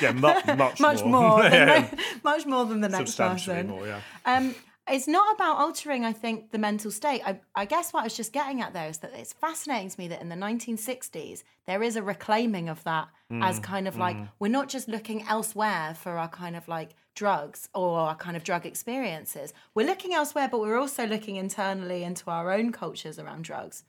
Yeah, 0.00 0.12
mu- 0.12 0.20
much, 0.56 0.80
much 0.80 1.04
more. 1.04 1.20
more, 1.20 1.42
than 1.42 1.52
Yeah, 1.52 1.90
much 2.24 2.46
more 2.46 2.64
than 2.64 2.80
the 2.80 2.88
next 2.88 3.10
substantially 3.10 3.56
person. 3.56 3.68
more. 3.68 3.86
Yeah. 3.86 4.00
Um, 4.24 4.54
it's 4.90 5.08
not 5.08 5.34
about 5.34 5.58
altering, 5.58 6.04
I 6.04 6.12
think, 6.12 6.50
the 6.50 6.58
mental 6.58 6.90
state. 6.90 7.22
I, 7.24 7.40
I 7.54 7.64
guess 7.64 7.92
what 7.92 8.00
I 8.00 8.04
was 8.04 8.16
just 8.16 8.32
getting 8.32 8.60
at 8.60 8.72
there 8.72 8.88
is 8.88 8.98
that 8.98 9.12
it's 9.14 9.32
fascinating 9.32 9.88
to 9.90 10.00
me 10.00 10.08
that 10.08 10.20
in 10.20 10.28
the 10.28 10.36
1960s, 10.36 11.42
there 11.66 11.82
is 11.82 11.96
a 11.96 12.02
reclaiming 12.02 12.68
of 12.68 12.82
that 12.84 13.08
as 13.42 13.60
kind 13.60 13.86
of 13.86 13.96
like, 13.96 14.16
we're 14.40 14.48
not 14.48 14.68
just 14.68 14.88
looking 14.88 15.22
elsewhere 15.28 15.94
for 15.94 16.18
our 16.18 16.28
kind 16.28 16.56
of 16.56 16.66
like 16.66 16.96
drugs 17.14 17.68
or 17.74 17.98
our 17.98 18.16
kind 18.16 18.36
of 18.36 18.42
drug 18.42 18.66
experiences. 18.66 19.52
We're 19.74 19.86
looking 19.86 20.12
elsewhere, 20.14 20.48
but 20.50 20.60
we're 20.60 20.78
also 20.78 21.06
looking 21.06 21.36
internally 21.36 22.02
into 22.02 22.28
our 22.30 22.50
own 22.50 22.72
cultures 22.72 23.18
around 23.20 23.44
drugs, 23.44 23.84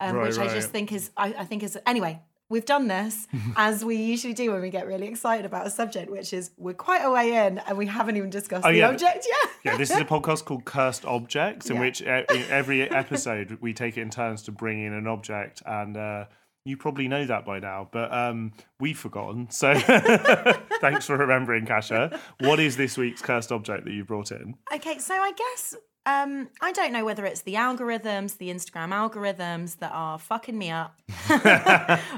um, 0.00 0.14
Right, 0.16 0.28
which 0.28 0.38
I 0.38 0.46
just 0.54 0.70
think 0.70 0.92
is, 0.92 1.10
I, 1.16 1.34
I 1.38 1.44
think 1.44 1.62
is, 1.64 1.76
anyway. 1.84 2.20
We've 2.48 2.64
done 2.64 2.86
this 2.88 3.26
as 3.56 3.84
we 3.84 3.96
usually 3.96 4.32
do 4.34 4.52
when 4.52 4.62
we 4.62 4.70
get 4.70 4.86
really 4.86 5.08
excited 5.08 5.44
about 5.46 5.66
a 5.66 5.70
subject, 5.70 6.10
which 6.10 6.32
is 6.32 6.52
we're 6.56 6.74
quite 6.74 7.02
a 7.02 7.10
way 7.10 7.46
in 7.46 7.58
and 7.58 7.76
we 7.76 7.86
haven't 7.86 8.16
even 8.16 8.30
discussed 8.30 8.62
the 8.62 8.68
Oh, 8.68 8.72
yeah. 8.72 8.88
object 8.88 9.26
yet. 9.28 9.50
Yeah, 9.64 9.76
this 9.76 9.90
is 9.90 9.98
a 9.98 10.04
podcast 10.04 10.44
called 10.44 10.64
Cursed 10.64 11.04
Objects, 11.04 11.68
in 11.70 11.76
Yeah. 11.76 11.82
which 11.82 12.02
every 12.02 12.82
episode 12.88 13.58
we 13.60 13.74
take 13.74 13.96
it 13.98 14.02
in 14.02 14.10
turns 14.10 14.42
to 14.44 14.52
bring 14.52 14.80
in 14.84 14.92
an 14.92 15.06
object 15.08 15.62
and 15.66 15.96
uh, 15.96 16.26
you 16.64 16.76
probably 16.76 17.06
know 17.08 17.24
that 17.26 17.44
by 17.44 17.58
now, 17.60 17.88
but 17.92 18.12
um, 18.12 18.52
we've 18.80 18.98
forgotten. 18.98 19.50
So 19.50 19.74
thanks 20.80 21.06
for 21.06 21.16
remembering, 21.16 21.66
Kasia. 21.66 22.18
What 22.40 22.60
is 22.60 22.76
this 22.76 22.96
week's 22.98 23.22
cursed 23.22 23.52
object 23.52 23.84
that 23.84 23.92
you 23.92 24.04
brought 24.04 24.30
in? 24.32 24.54
Okay, 24.74 24.98
so 24.98 25.14
I 25.14 25.32
guess 25.32 25.76
um, 26.06 26.48
I 26.60 26.70
don't 26.70 26.92
know 26.92 27.04
whether 27.04 27.26
it's 27.26 27.42
the 27.42 27.54
algorithms, 27.54 28.38
the 28.38 28.48
Instagram 28.48 28.90
algorithms 28.90 29.78
that 29.78 29.90
are 29.92 30.18
fucking 30.20 30.56
me 30.56 30.70
up, 30.70 30.96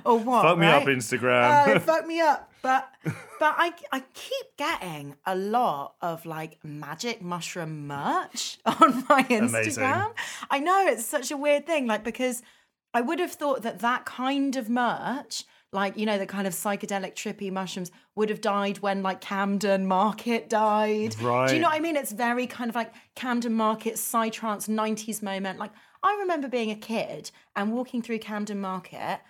or 0.04 0.18
what. 0.18 0.42
Fuck 0.42 0.58
me 0.58 0.66
up. 0.66 0.82
Instagram. 0.84 1.76
Oh, 1.76 1.78
fuck 1.78 2.06
me 2.06 2.20
up. 2.20 2.52
But 2.60 2.86
but 3.02 3.54
I 3.56 3.72
I 3.90 4.02
keep 4.12 4.56
getting 4.58 5.16
a 5.24 5.34
lot 5.34 5.94
of 6.02 6.26
like 6.26 6.58
magic 6.62 7.22
mushroom 7.22 7.86
merch 7.86 8.58
on 8.66 9.04
my 9.08 9.22
Instagram. 9.22 9.48
Amazing. 9.48 10.14
I 10.50 10.58
know 10.60 10.86
it's 10.86 11.06
such 11.06 11.30
a 11.30 11.36
weird 11.38 11.66
thing, 11.66 11.86
like 11.86 12.04
because 12.04 12.42
I 12.92 13.00
would 13.00 13.20
have 13.20 13.32
thought 13.32 13.62
that 13.62 13.78
that 13.78 14.04
kind 14.04 14.54
of 14.56 14.68
merch, 14.68 15.44
like 15.72 15.96
you 15.96 16.06
know, 16.06 16.18
the 16.18 16.26
kind 16.26 16.46
of 16.46 16.54
psychedelic 16.54 17.14
trippy 17.14 17.52
mushrooms, 17.52 17.90
would 18.16 18.30
have 18.30 18.40
died 18.40 18.78
when 18.78 19.02
like 19.02 19.20
Camden 19.20 19.86
Market 19.86 20.48
died. 20.48 21.14
Do 21.48 21.54
you 21.54 21.60
know 21.60 21.68
what 21.68 21.76
I 21.76 21.80
mean? 21.80 21.96
It's 21.96 22.12
very 22.12 22.46
kind 22.46 22.68
of 22.70 22.74
like 22.74 22.92
Camden 23.14 23.54
Market 23.54 23.94
psytrance 23.94 24.68
'90s 24.68 25.22
moment. 25.22 25.58
Like 25.58 25.72
I 26.02 26.16
remember 26.20 26.48
being 26.48 26.70
a 26.70 26.76
kid 26.76 27.30
and 27.54 27.72
walking 27.72 28.02
through 28.02 28.18
Camden 28.20 28.60
Market, 28.60 29.20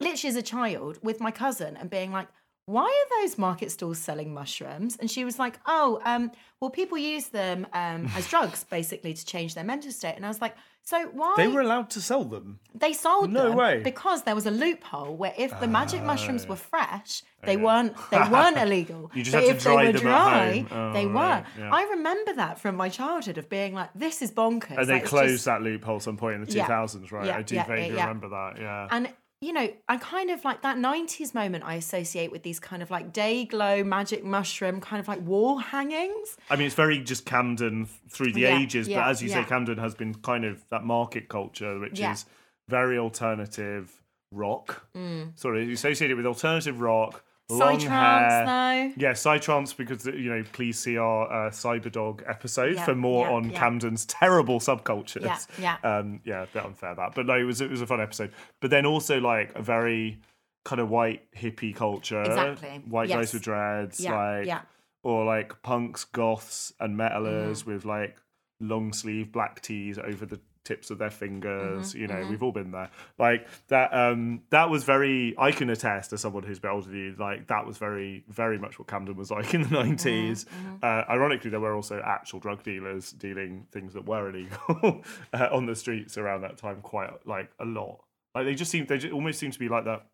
literally 0.00 0.30
as 0.30 0.36
a 0.36 0.42
child, 0.42 0.98
with 1.02 1.20
my 1.20 1.30
cousin 1.30 1.76
and 1.76 1.90
being 1.90 2.12
like. 2.12 2.28
Why 2.76 2.84
are 2.84 3.08
those 3.22 3.38
market 3.38 3.70
stalls 3.72 3.98
selling 3.98 4.34
mushrooms? 4.34 4.98
And 5.00 5.10
she 5.10 5.24
was 5.24 5.38
like, 5.38 5.58
"Oh, 5.64 6.00
um, 6.04 6.30
well, 6.60 6.70
people 6.70 6.98
use 6.98 7.28
them 7.28 7.66
um, 7.72 8.10
as 8.14 8.28
drugs, 8.32 8.64
basically, 8.64 9.14
to 9.14 9.24
change 9.24 9.54
their 9.54 9.64
mental 9.64 9.90
state." 9.90 10.16
And 10.16 10.24
I 10.26 10.28
was 10.28 10.42
like, 10.42 10.54
"So 10.82 10.98
why?" 11.20 11.32
they 11.38 11.48
were 11.48 11.62
allowed 11.62 11.88
to 11.96 12.00
sell 12.02 12.24
them. 12.24 12.46
They 12.74 12.92
sold 12.92 13.30
No 13.32 13.48
them 13.48 13.56
way. 13.56 13.80
because 13.82 14.24
there 14.24 14.34
was 14.34 14.44
a 14.44 14.50
loophole 14.50 15.16
where 15.16 15.32
if 15.38 15.58
the 15.60 15.66
magic 15.66 16.02
mushrooms 16.02 16.46
were 16.46 16.56
fresh, 16.72 17.22
they 17.42 17.56
weren't 17.56 17.94
they 18.10 18.18
weren't 18.34 18.58
illegal. 18.58 19.02
Ah. 19.10 19.16
You 19.16 19.22
just 19.22 19.34
but 19.34 19.44
had 19.44 19.50
to 19.50 19.56
if 19.56 19.62
dry 19.62 19.76
they 19.86 19.92
were 19.92 19.98
them 20.00 20.06
at 20.08 20.12
dry, 20.12 20.58
home. 20.58 20.68
Oh, 20.70 20.92
they 20.92 21.06
were. 21.06 21.44
yeah. 21.58 21.70
I 21.72 21.82
remember 21.96 22.32
that 22.34 22.60
from 22.60 22.76
my 22.76 22.90
childhood 22.90 23.38
of 23.38 23.48
being 23.48 23.72
like, 23.72 23.88
"This 23.94 24.20
is 24.20 24.30
bonkers." 24.30 24.76
And 24.76 24.86
they 24.86 24.94
Like, 25.00 25.06
closed 25.06 25.32
just- 25.32 25.44
that 25.46 25.62
loophole 25.62 26.00
some 26.00 26.18
point 26.18 26.34
in 26.34 26.44
the 26.44 26.52
Yeah. 26.52 26.66
2000s, 26.66 27.10
right? 27.12 27.26
Yeah, 27.28 27.38
I 27.38 27.42
do 27.42 27.54
yeah, 27.54 27.64
yeah, 27.66 27.74
vaguely 27.76 27.96
yeah. 27.96 28.02
remember 28.06 28.28
that, 28.28 28.52
yeah. 28.60 28.88
And 28.90 29.08
you 29.40 29.52
know, 29.52 29.68
I 29.88 29.96
kind 29.98 30.30
of 30.30 30.44
like 30.44 30.62
that 30.62 30.76
'90s 30.78 31.32
moment. 31.34 31.64
I 31.64 31.74
associate 31.74 32.32
with 32.32 32.42
these 32.42 32.58
kind 32.58 32.82
of 32.82 32.90
like 32.90 33.12
day 33.12 33.44
glow 33.44 33.84
magic 33.84 34.24
mushroom 34.24 34.80
kind 34.80 34.98
of 35.00 35.06
like 35.06 35.20
wall 35.20 35.58
hangings. 35.58 36.36
I 36.50 36.56
mean, 36.56 36.66
it's 36.66 36.74
very 36.74 36.98
just 36.98 37.24
Camden 37.24 37.86
through 38.08 38.32
the 38.32 38.40
Yeah, 38.42 38.58
ages, 38.58 38.88
but 38.88 39.06
as 39.06 39.22
you 39.22 39.28
say. 39.28 39.44
Camden 39.44 39.78
has 39.78 39.94
been 39.94 40.14
kind 40.14 40.44
of 40.44 40.64
that 40.70 40.84
market 40.84 41.28
culture, 41.28 41.78
which 41.78 41.98
Yeah. 42.00 42.12
is 42.12 42.26
very 42.68 42.98
alternative 42.98 44.02
rock. 44.32 44.88
Mm. 44.96 45.38
Sort 45.38 45.56
of 45.56 45.68
associated 45.68 46.16
with 46.16 46.26
alternative 46.26 46.80
rock, 46.80 47.24
long 47.50 47.78
Psytrance, 47.78 47.88
hair. 47.88 48.46
though. 48.46 48.92
Yeah, 48.96 49.12
Psytrance, 49.12 49.76
because, 49.76 50.06
you 50.06 50.30
know, 50.30 50.44
please 50.52 50.78
see 50.78 50.98
our 50.98 51.46
uh, 51.46 51.50
Cyberdog 51.50 52.28
episode 52.28 52.74
Yeah, 52.76 52.84
for 52.84 52.94
more 52.94 53.26
yeah, 53.26 53.32
on 53.34 53.50
yeah. 53.50 53.58
Camden's 53.58 54.04
terrible 54.06 54.60
subcultures. 54.60 55.46
Yeah, 55.58 55.76
yeah. 55.82 55.98
Um, 55.98 56.20
yeah, 56.24 56.42
a 56.42 56.46
bit 56.46 56.64
unfair 56.64 56.94
that. 56.94 57.14
But 57.14 57.26
no, 57.26 57.34
it 57.34 57.44
was, 57.44 57.60
it 57.60 57.70
was 57.70 57.80
a 57.80 57.86
fun 57.86 58.00
episode. 58.00 58.32
But 58.60 58.70
then 58.70 58.84
also, 58.86 59.18
like, 59.20 59.54
a 59.54 59.62
very 59.62 60.20
kind 60.64 60.80
of 60.80 60.90
white 60.90 61.22
hippie 61.34 61.74
culture. 61.74 62.22
Exactly, 62.22 62.82
White 62.88 63.08
guys 63.08 63.32
with 63.32 63.42
dreads. 63.42 64.00
Yeah, 64.00 64.14
like, 64.14 64.46
yeah. 64.46 64.60
or 65.02 65.24
like 65.24 65.62
punks, 65.62 66.04
goths, 66.04 66.72
and 66.80 66.98
metalers 66.98 67.60
Mm-hmm. 67.60 67.72
with 67.72 67.84
like 67.86 68.16
long 68.60 68.92
sleeve 68.92 69.32
black 69.32 69.62
tees 69.62 69.98
over 69.98 70.26
the 70.26 70.40
tips 70.68 70.90
of 70.90 70.98
their 70.98 71.10
fingers. 71.10 71.90
Mm-hmm, 71.90 71.98
You 72.00 72.06
know, 72.06 72.26
we've 72.30 72.42
all 72.42 72.52
been 72.52 72.70
there. 72.70 72.90
Like 73.18 73.48
that. 73.68 73.92
Um, 73.94 74.42
that 74.50 74.68
was 74.70 74.84
very. 74.84 75.34
I 75.38 75.50
can 75.52 75.70
attest 75.70 76.12
as 76.12 76.20
someone 76.20 76.42
who's 76.44 76.58
a 76.58 76.60
bit 76.60 76.70
older 76.70 76.88
than 76.88 76.96
you. 76.96 77.14
Like 77.18 77.46
that 77.48 77.66
was 77.66 77.78
very, 77.78 78.24
very 78.28 78.58
much 78.58 78.78
what 78.78 78.86
Camden 78.88 79.16
was 79.16 79.30
like 79.38 79.54
in 79.54 79.62
the 79.62 79.68
90s 79.68 80.44
Mm-hmm, 80.44 80.76
Uh, 80.82 81.02
ironically, 81.14 81.50
there 81.50 81.60
were 81.60 81.74
also 81.74 82.00
actual 82.04 82.38
drug 82.40 82.62
dealers 82.62 83.12
dealing 83.12 83.66
things 83.72 83.94
that 83.94 84.04
were 84.06 84.28
illegal 84.30 85.02
uh, 85.32 85.48
on 85.50 85.66
the 85.66 85.74
streets 85.74 86.16
around 86.18 86.42
that 86.42 86.56
time. 86.58 86.80
Quite 86.82 87.10
like 87.26 87.50
a 87.58 87.64
lot. 87.64 88.00
Like 88.34 88.44
they 88.44 88.54
just 88.54 88.70
seem. 88.70 88.86
They 88.86 88.98
just 88.98 89.12
almost 89.12 89.38
seem 89.38 89.50
to 89.50 89.58
be 89.58 89.68
like 89.68 89.84
that 89.86 90.06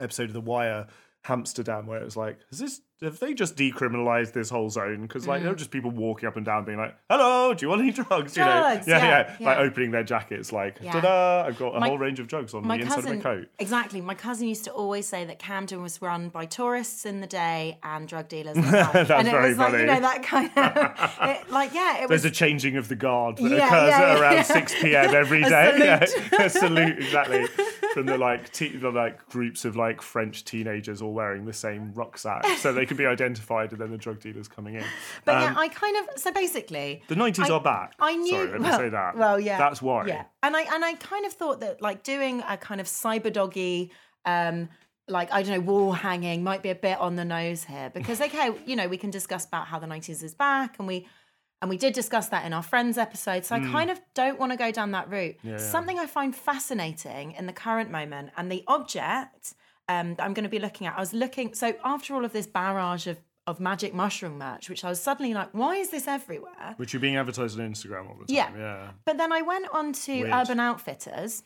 episode 0.00 0.28
of 0.30 0.32
The 0.32 0.40
Wire, 0.40 0.86
Amsterdam, 1.28 1.86
where 1.86 2.00
it 2.00 2.04
was 2.04 2.16
like, 2.16 2.38
is 2.50 2.58
this 2.58 2.80
have 3.00 3.20
they 3.20 3.32
just 3.32 3.54
decriminalized 3.54 4.32
this 4.32 4.50
whole 4.50 4.70
zone? 4.70 5.02
Because 5.02 5.24
like 5.26 5.42
there 5.42 5.52
were 5.52 5.56
just 5.56 5.70
people 5.70 5.90
walking 5.92 6.26
up 6.28 6.36
and 6.36 6.44
down, 6.44 6.64
being 6.64 6.78
like, 6.78 6.96
"Hello, 7.08 7.54
do 7.54 7.64
you 7.64 7.68
want 7.70 7.80
any 7.82 7.92
drugs?" 7.92 8.36
You 8.36 8.44
know, 8.44 8.48
Mm. 8.50 8.72
Drugs, 8.72 8.88
yeah, 8.88 8.98
yeah, 9.04 9.36
yeah, 9.38 9.46
like 9.46 9.58
opening 9.58 9.92
their 9.92 10.02
jackets, 10.02 10.52
like, 10.52 10.78
Yeah. 10.80 10.92
"Ta-da! 10.92 11.44
I've 11.46 11.56
got 11.58 11.76
a 11.76 11.80
My- 11.80 11.88
whole 11.88 11.98
range 11.98 12.18
of 12.18 12.26
drugs 12.26 12.54
on 12.54 12.66
the 12.66 12.74
inside 12.74 12.88
cousin 12.96 13.10
of 13.12 13.16
my 13.18 13.22
coat." 13.22 13.48
exactly 13.60 14.00
my 14.00 14.14
cousin 14.14 14.48
used 14.48 14.64
to 14.64 14.72
always 14.72 15.06
say 15.06 15.24
that 15.26 15.38
camden 15.38 15.80
was 15.80 16.02
run 16.02 16.28
by 16.28 16.44
tourists 16.46 17.06
in 17.06 17.20
the 17.20 17.28
day 17.28 17.78
and 17.84 18.08
drug 18.08 18.28
dealers 18.28 18.56
at. 18.58 18.64
That's 18.92 19.10
and 19.10 19.28
it 19.28 19.30
very 19.30 19.48
was 19.50 19.58
like 19.58 19.72
you 19.74 19.86
know 19.86 20.00
that 20.00 20.22
kind 20.24 20.50
of 20.56 21.28
it, 21.28 21.50
like 21.52 21.72
yeah 21.74 21.98
it 22.02 22.08
was 22.10 22.22
There's 22.22 22.32
a 22.32 22.34
changing 22.34 22.76
of 22.78 22.88
the 22.88 22.96
guard 22.96 23.36
that 23.36 23.42
Yeah, 23.48 23.66
occurs 23.66 23.88
yeah, 23.90 24.00
at 24.00 24.08
yeah, 24.16 24.20
around 24.20 24.32
yeah. 24.34 24.42
6 24.42 24.74
p.m. 24.82 25.14
every 25.14 25.42
A 25.44 25.48
day. 25.48 25.70
salute. 26.06 26.28
Yeah, 26.32 26.42
a 26.44 26.50
salute, 26.50 26.98
exactly. 26.98 27.46
From 27.98 28.06
the 28.06 28.18
like, 28.18 28.52
te- 28.52 28.76
the 28.76 28.90
like 28.90 29.28
groups 29.28 29.64
of 29.64 29.76
like 29.76 30.00
French 30.02 30.44
teenagers 30.44 31.02
all 31.02 31.12
wearing 31.12 31.44
the 31.44 31.52
same 31.52 31.92
rucksack, 31.94 32.44
so 32.58 32.72
they 32.72 32.86
can 32.86 32.96
be 32.96 33.06
identified, 33.06 33.72
and 33.72 33.80
then 33.80 33.90
the 33.90 33.98
drug 33.98 34.20
dealers 34.20 34.46
coming 34.46 34.74
in. 34.74 34.84
but 35.24 35.34
Um, 35.36 35.42
yeah 35.42 35.54
i 35.56 35.68
kind 35.68 35.96
of 35.96 36.18
so 36.18 36.32
basically 36.32 37.02
The 37.08 37.14
90s 37.14 37.50
are 37.50 37.60
back. 37.60 37.94
I 37.98 38.14
knew. 38.14 38.30
Sorry, 38.30 38.58
let 38.58 38.60
me 38.60 38.70
say 38.70 38.88
that. 38.90 39.16
Well, 39.16 39.40
yeah. 39.40 39.58
That's 39.58 39.82
why. 39.82 40.06
Yeah, 40.06 40.24
and 40.42 40.56
I 40.56 40.62
and 40.74 40.84
I 40.84 40.94
kind 40.94 41.26
of 41.26 41.32
thought 41.32 41.60
that 41.60 41.82
like 41.82 42.02
doing 42.02 42.42
a 42.48 42.56
kind 42.56 42.80
of 42.80 42.86
cyber 42.86 43.32
doggy, 43.32 43.90
um, 44.24 44.68
like 45.08 45.32
I 45.32 45.42
don't 45.42 45.54
know, 45.54 45.72
wall 45.72 45.92
hanging 45.92 46.44
might 46.44 46.62
be 46.62 46.70
a 46.70 46.74
bit 46.74 46.98
on 46.98 47.16
the 47.16 47.24
nose 47.24 47.64
here 47.64 47.90
because 47.92 48.20
okay, 48.20 48.50
you 48.64 48.76
know, 48.76 48.86
we 48.88 48.96
can 48.96 49.10
discuss 49.10 49.44
about 49.44 49.66
how 49.66 49.78
the 49.78 49.86
nineties 49.86 50.22
is 50.22 50.34
back, 50.34 50.78
and 50.78 50.86
we 50.86 51.06
and 51.60 51.68
we 51.68 51.76
did 51.76 51.92
discuss 51.92 52.28
that 52.28 52.44
in 52.46 52.52
our 52.52 52.62
friends 52.62 52.98
episode. 52.98 53.44
So 53.44 53.56
I 53.56 53.60
kind 53.60 53.90
of 53.90 54.00
don't 54.14 54.38
want 54.38 54.52
to 54.52 54.58
go 54.58 54.70
down 54.70 54.92
that 54.92 55.10
route. 55.10 55.36
Something 55.58 55.98
I 55.98 56.06
find 56.06 56.34
fascinating 56.34 57.32
in 57.32 57.46
the 57.46 57.52
current 57.52 57.90
moment 57.90 58.30
and 58.36 58.50
the 58.50 58.62
object 58.68 59.54
um, 59.88 60.14
that 60.14 60.22
I'm 60.24 60.34
going 60.34 60.44
to 60.44 60.48
be 60.50 60.58
looking 60.60 60.86
at. 60.86 60.96
I 60.96 61.00
was 61.00 61.12
looking 61.12 61.54
so 61.54 61.74
after 61.84 62.14
all 62.14 62.24
of 62.24 62.32
this 62.32 62.46
barrage 62.46 63.06
of 63.06 63.18
of 63.48 63.60
magic 63.60 63.94
mushroom 63.94 64.36
merch, 64.36 64.68
which 64.68 64.84
I 64.84 64.90
was 64.90 65.00
suddenly 65.00 65.32
like, 65.32 65.48
why 65.52 65.76
is 65.76 65.88
this 65.88 66.06
everywhere? 66.06 66.74
Which 66.76 66.92
you're 66.92 67.00
being 67.00 67.16
advertised 67.16 67.58
on 67.58 67.72
Instagram 67.72 68.10
all 68.10 68.16
the 68.20 68.26
time. 68.26 68.36
Yeah. 68.36 68.50
Yeah. 68.58 68.90
But 69.06 69.16
then 69.16 69.32
I 69.32 69.40
went 69.40 69.68
on 69.72 69.94
to 69.94 70.12
Weird. 70.12 70.34
Urban 70.34 70.60
Outfitters. 70.60 71.44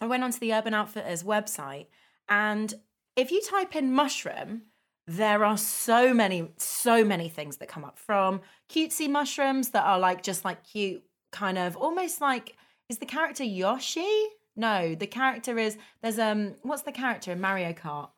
I 0.00 0.06
went 0.06 0.24
onto 0.24 0.40
the 0.40 0.52
Urban 0.52 0.74
Outfitters 0.74 1.22
website, 1.22 1.86
and 2.28 2.74
if 3.14 3.30
you 3.30 3.40
type 3.40 3.76
in 3.76 3.92
mushroom, 3.92 4.62
there 5.06 5.44
are 5.44 5.56
so 5.56 6.14
many, 6.14 6.48
so 6.58 7.04
many 7.04 7.28
things 7.28 7.56
that 7.58 7.68
come 7.68 7.84
up 7.84 7.98
from 7.98 8.40
cutesy 8.70 9.08
mushrooms 9.08 9.70
that 9.70 9.84
are 9.84 9.98
like 9.98 10.22
just 10.22 10.44
like 10.44 10.64
cute, 10.64 11.02
kind 11.32 11.58
of 11.58 11.76
almost 11.76 12.20
like 12.20 12.56
is 12.88 12.98
the 12.98 13.06
character 13.06 13.44
Yoshi? 13.44 14.28
No, 14.54 14.94
the 14.94 15.06
character 15.06 15.58
is 15.58 15.76
there's 16.02 16.18
um 16.18 16.54
what's 16.62 16.82
the 16.82 16.92
character 16.92 17.32
in 17.32 17.40
Mario 17.40 17.72
Kart? 17.72 18.10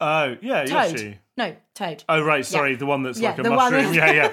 Oh, 0.00 0.36
yeah, 0.40 0.64
Toad. 0.64 0.92
Yoshi. 0.92 1.18
No, 1.36 1.54
Toad. 1.74 2.04
Oh, 2.08 2.22
right. 2.22 2.44
Sorry, 2.44 2.74
the 2.74 2.86
one 2.86 3.02
that's 3.02 3.20
Yeah, 3.20 3.30
like 3.30 3.38
a 3.38 3.42
mushroom. 3.44 3.94
yeah, 3.94 4.12
yeah. 4.12 4.32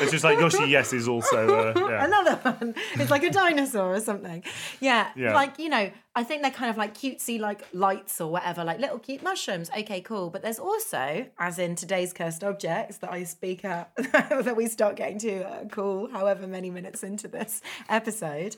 It's 0.00 0.12
just 0.12 0.24
like 0.24 0.38
Yoshi, 0.38 0.68
yes, 0.68 0.92
is 0.92 1.08
also. 1.08 1.48
Uh, 1.48 1.72
yeah. 1.88 2.04
Another 2.04 2.36
one. 2.36 2.74
It's 2.94 3.10
like 3.10 3.22
a 3.22 3.30
dinosaur 3.30 3.94
or 3.94 4.00
something. 4.00 4.42
Yeah, 4.80 5.10
Yeah. 5.16 5.34
Like, 5.34 5.58
you 5.58 5.68
know, 5.68 5.90
I 6.14 6.24
think 6.24 6.42
they're 6.42 6.50
kind 6.50 6.70
of 6.70 6.76
like 6.76 6.94
cutesy, 6.94 7.38
like 7.38 7.62
lights 7.72 8.20
or 8.20 8.30
whatever, 8.30 8.64
like 8.64 8.80
little 8.80 8.98
cute 8.98 9.22
mushrooms. 9.22 9.70
Okay, 9.76 10.00
cool. 10.00 10.30
But 10.30 10.42
there's 10.42 10.58
also, 10.58 11.26
as 11.38 11.58
in 11.58 11.74
today's 11.76 12.12
cursed 12.12 12.42
objects 12.42 12.98
that 12.98 13.12
I 13.12 13.24
speak 13.24 13.64
at, 13.64 13.94
that 13.96 14.56
we 14.56 14.66
start 14.66 14.96
getting 14.96 15.18
to 15.20 15.42
uh, 15.48 15.64
cool 15.66 16.10
however 16.10 16.46
many 16.46 16.70
minutes 16.70 17.02
into 17.02 17.28
this 17.28 17.60
episode. 17.88 18.56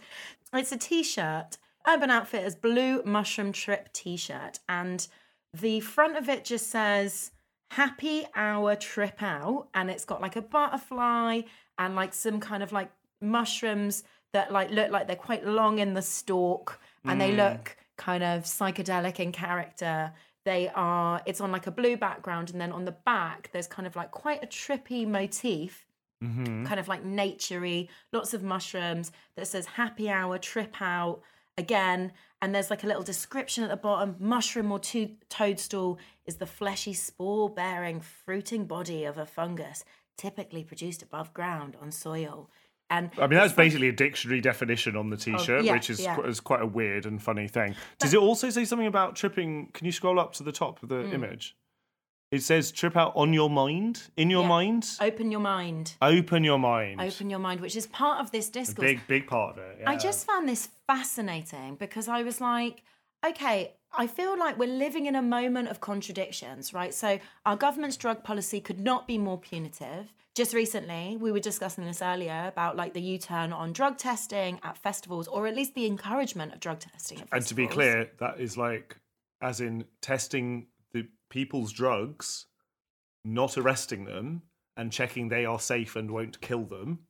It's 0.52 0.72
a 0.72 0.76
t 0.76 1.02
shirt, 1.02 1.58
Urban 1.86 2.10
Outfitters 2.10 2.54
Blue 2.54 3.02
Mushroom 3.04 3.52
Trip 3.52 3.92
t 3.92 4.16
shirt. 4.16 4.58
And 4.68 5.06
the 5.52 5.80
front 5.80 6.16
of 6.16 6.28
it 6.28 6.44
just 6.44 6.68
says, 6.70 7.32
happy 7.70 8.24
hour 8.34 8.74
trip 8.74 9.22
out 9.22 9.68
and 9.74 9.90
it's 9.90 10.04
got 10.04 10.20
like 10.20 10.36
a 10.36 10.42
butterfly 10.42 11.42
and 11.78 11.94
like 11.94 12.12
some 12.12 12.40
kind 12.40 12.62
of 12.62 12.72
like 12.72 12.90
mushrooms 13.20 14.02
that 14.32 14.52
like 14.52 14.70
look 14.70 14.90
like 14.90 15.06
they're 15.06 15.16
quite 15.16 15.46
long 15.46 15.78
in 15.78 15.94
the 15.94 16.02
stalk 16.02 16.80
and 17.04 17.20
they 17.20 17.32
mm. 17.32 17.36
look 17.36 17.76
kind 17.96 18.22
of 18.22 18.44
psychedelic 18.44 19.20
in 19.20 19.32
character. 19.32 20.12
They 20.44 20.68
are 20.74 21.22
it's 21.26 21.40
on 21.40 21.52
like 21.52 21.66
a 21.66 21.70
blue 21.70 21.96
background 21.96 22.50
and 22.50 22.60
then 22.60 22.72
on 22.72 22.84
the 22.84 22.92
back 22.92 23.50
there's 23.52 23.66
kind 23.66 23.86
of 23.86 23.94
like 23.94 24.10
quite 24.10 24.42
a 24.42 24.46
trippy 24.46 25.06
motif 25.06 25.86
mm-hmm. 26.22 26.64
kind 26.64 26.80
of 26.80 26.88
like 26.88 27.04
naturey, 27.04 27.88
lots 28.12 28.34
of 28.34 28.42
mushrooms 28.42 29.12
that 29.36 29.46
says 29.46 29.66
happy 29.66 30.08
hour, 30.10 30.38
trip 30.38 30.80
out. 30.80 31.20
Again. 31.58 32.12
And 32.42 32.54
there's 32.54 32.70
like 32.70 32.84
a 32.84 32.86
little 32.86 33.02
description 33.02 33.64
at 33.64 33.70
the 33.70 33.76
bottom 33.76 34.16
mushroom 34.18 34.72
or 34.72 34.78
to- 34.78 35.16
toadstool 35.28 35.98
is 36.24 36.36
the 36.36 36.46
fleshy 36.46 36.94
spore 36.94 37.50
bearing 37.50 38.00
fruiting 38.00 38.64
body 38.64 39.04
of 39.04 39.18
a 39.18 39.26
fungus, 39.26 39.84
typically 40.16 40.64
produced 40.64 41.02
above 41.02 41.34
ground 41.34 41.76
on 41.80 41.90
soil. 41.92 42.48
And 42.88 43.10
I 43.18 43.26
mean, 43.28 43.38
that's 43.38 43.52
basically 43.52 43.88
a 43.88 43.92
dictionary 43.92 44.40
definition 44.40 44.96
on 44.96 45.10
the 45.10 45.16
T-shirt, 45.16 45.64
yeah, 45.64 45.72
which 45.74 45.90
is, 45.90 46.00
yeah. 46.00 46.16
qu- 46.16 46.22
is 46.24 46.40
quite 46.40 46.60
a 46.62 46.66
weird 46.66 47.06
and 47.06 47.22
funny 47.22 47.46
thing. 47.46 47.76
Does 48.00 48.14
it 48.14 48.18
also 48.20 48.50
say 48.50 48.64
something 48.64 48.86
about 48.88 49.14
tripping? 49.14 49.68
Can 49.74 49.86
you 49.86 49.92
scroll 49.92 50.18
up 50.18 50.32
to 50.34 50.42
the 50.42 50.50
top 50.50 50.82
of 50.82 50.88
the 50.88 51.02
Hmm. 51.02 51.12
image? 51.14 51.56
It 52.30 52.44
says 52.44 52.70
trip 52.70 52.96
out 52.96 53.12
on 53.16 53.32
your 53.32 53.50
mind, 53.50 54.02
in 54.16 54.30
your 54.30 54.42
Yeah. 54.42 54.48
mind, 54.48 54.96
open 55.00 55.32
your 55.32 55.40
mind. 55.40 55.96
open 56.00 56.44
your 56.44 56.58
mind. 56.60 57.00
Open 57.00 57.28
your 57.28 57.40
mind, 57.40 57.60
which 57.60 57.74
is 57.74 57.88
part 57.88 58.20
of 58.20 58.30
this 58.30 58.48
discourse. 58.48 58.86
Big, 58.86 59.06
big 59.08 59.26
part 59.26 59.58
of 59.58 59.64
it. 59.64 59.82
I 59.84 59.92
yeah. 59.92 59.98
just 59.98 60.26
found 60.28 60.48
this 60.48 60.68
fascinating 60.86 61.74
because 61.74 62.06
I 62.06 62.22
was 62.22 62.40
like, 62.40 62.84
okay, 63.26 63.74
I 63.92 64.06
feel 64.06 64.38
like 64.38 64.56
we're 64.56 64.72
living 64.72 65.06
in 65.06 65.16
a 65.16 65.22
moment 65.22 65.68
of 65.70 65.80
contradictions, 65.80 66.72
right? 66.72 66.94
So 66.94 67.18
our 67.44 67.56
government's 67.56 67.96
drug 67.96 68.22
policy 68.22 68.60
could 68.60 68.78
not 68.78 69.08
be 69.08 69.18
more 69.18 69.38
punitive. 69.38 70.12
Just 70.36 70.54
recently, 70.54 71.16
we 71.16 71.32
were 71.32 71.40
discussing 71.40 71.84
this 71.84 72.00
earlier 72.00 72.44
about 72.46 72.76
like 72.76 72.94
the 72.94 73.00
U-turn 73.00 73.52
on 73.52 73.72
drug 73.72 73.98
testing 73.98 74.60
at 74.62 74.78
festivals, 74.78 75.26
or 75.26 75.48
at 75.48 75.56
least 75.56 75.74
the 75.74 75.86
encouragement 75.86 76.52
of 76.52 76.60
drug 76.60 76.78
testing 76.78 77.18
at 77.18 77.28
festivals. 77.28 77.42
And 77.42 77.48
to 77.48 77.54
be 77.56 77.66
clear, 77.66 78.12
that 78.20 78.38
is 78.38 78.56
like, 78.56 78.96
as 79.42 79.60
in 79.60 79.84
testing 80.00 80.68
people's 81.30 81.72
drugs, 81.72 82.46
not 83.24 83.56
arresting 83.56 84.04
them 84.04 84.42
and 84.76 84.92
checking 84.92 85.28
they 85.28 85.44
are 85.44 85.58
safe 85.60 85.96
and 85.96 86.10
won't 86.10 86.40
kill 86.40 86.64
them. 86.64 87.00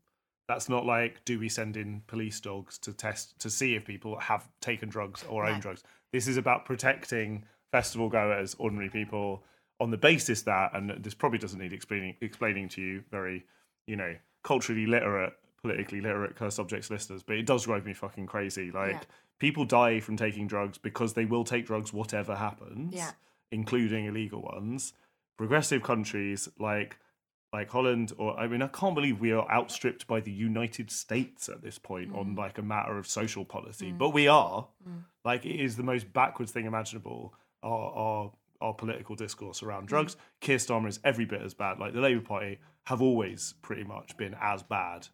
That's 0.49 0.69
not 0.69 0.85
like, 0.85 1.25
do 1.25 1.39
we 1.39 1.49
send 1.49 1.77
in 1.77 2.03
police 2.07 2.41
dogs 2.41 2.79
to 2.79 2.93
test 2.93 3.39
to 3.41 3.51
see 3.51 3.75
if 3.75 3.85
people 3.85 4.19
have 4.19 4.49
taken 4.61 4.89
drugs 4.89 5.25
or 5.29 5.45
own 5.47 5.55
No. 5.57 5.61
drugs? 5.61 5.83
This 6.13 6.27
is 6.27 6.37
about 6.37 6.65
protecting 6.65 7.45
festival 7.71 8.09
goers, 8.09 8.57
ordinary 8.59 8.91
people, 8.91 9.45
on 9.79 9.91
the 9.91 9.97
basis 9.97 10.43
that, 10.43 10.75
and 10.75 10.91
this 11.03 11.15
probably 11.15 11.39
doesn't 11.39 11.59
need 11.61 11.73
explaining 11.73 12.17
explaining 12.21 12.69
to 12.71 12.83
you, 12.83 13.05
very, 13.11 13.45
you 13.87 13.95
know, 13.97 14.15
culturally 14.43 14.87
literate, 14.87 15.33
politically 15.63 16.01
literate 16.01 16.39
of 16.41 16.53
subjects 16.53 16.91
listeners, 16.91 17.23
but 17.23 17.37
it 17.37 17.47
does 17.47 17.65
drive 17.65 17.87
me 17.87 17.95
fucking 17.95 18.27
crazy. 18.27 18.71
Like 18.73 18.93
Yeah. 18.95 19.03
people 19.39 19.65
die 19.65 20.01
from 20.01 20.17
taking 20.17 20.47
drugs 20.49 20.79
because 20.79 21.15
they 21.15 21.25
will 21.27 21.45
take 21.45 21.65
drugs 21.67 21.93
whatever 21.93 22.35
happens, 22.35 22.93
Yeah. 22.95 23.13
Including 23.51 24.07
illegal 24.07 24.43
ones. 24.43 24.93
Progressive 25.37 25.83
countries 25.83 26.49
like 26.59 26.99
like 27.53 27.71
Holland 27.71 28.13
or 28.19 28.39
I 28.39 28.47
mean 28.47 28.63
I 28.63 28.69
can't 28.69 28.95
believe 28.95 29.21
we 29.21 29.33
are 29.33 29.51
outstripped 29.51 30.07
by 30.07 30.21
the 30.21 30.31
United 30.31 30.91
States 30.91 31.49
at 31.49 31.63
this 31.63 31.79
point 31.79 32.15
on 32.15 32.35
mm. 32.35 32.39
like 32.39 32.59
a 32.59 32.63
matter 32.63 32.99
of 32.99 33.07
social 33.07 33.45
policy. 33.45 33.93
Mm. 33.93 33.99
But 33.99 34.11
we 34.11 34.29
are. 34.29 34.69
Mm. 34.89 35.05
Like 35.25 35.47
it 35.47 35.61
is 35.61 35.77
the 35.77 35.83
most 35.83 36.13
backwards 36.13 36.53
thing 36.53 36.67
imaginable. 36.67 37.35
Our 37.63 37.93
our 37.93 38.33
our 38.61 38.75
political 38.75 39.17
discourse 39.17 39.63
around 39.63 39.89
drugs. 39.89 40.17
Keir 40.41 40.59
Starmer 40.59 40.89
is 40.89 41.01
every 41.03 41.25
bit 41.25 41.43
as 41.43 41.55
bad. 41.55 41.79
Like 41.79 41.95
the 41.95 42.01
Labour 42.01 42.21
Party 42.21 42.59
have 42.85 43.01
always 43.01 43.55
pretty 43.63 43.85
much 43.85 44.17
been 44.17 44.37
as 44.41 44.63
bad 44.63 45.09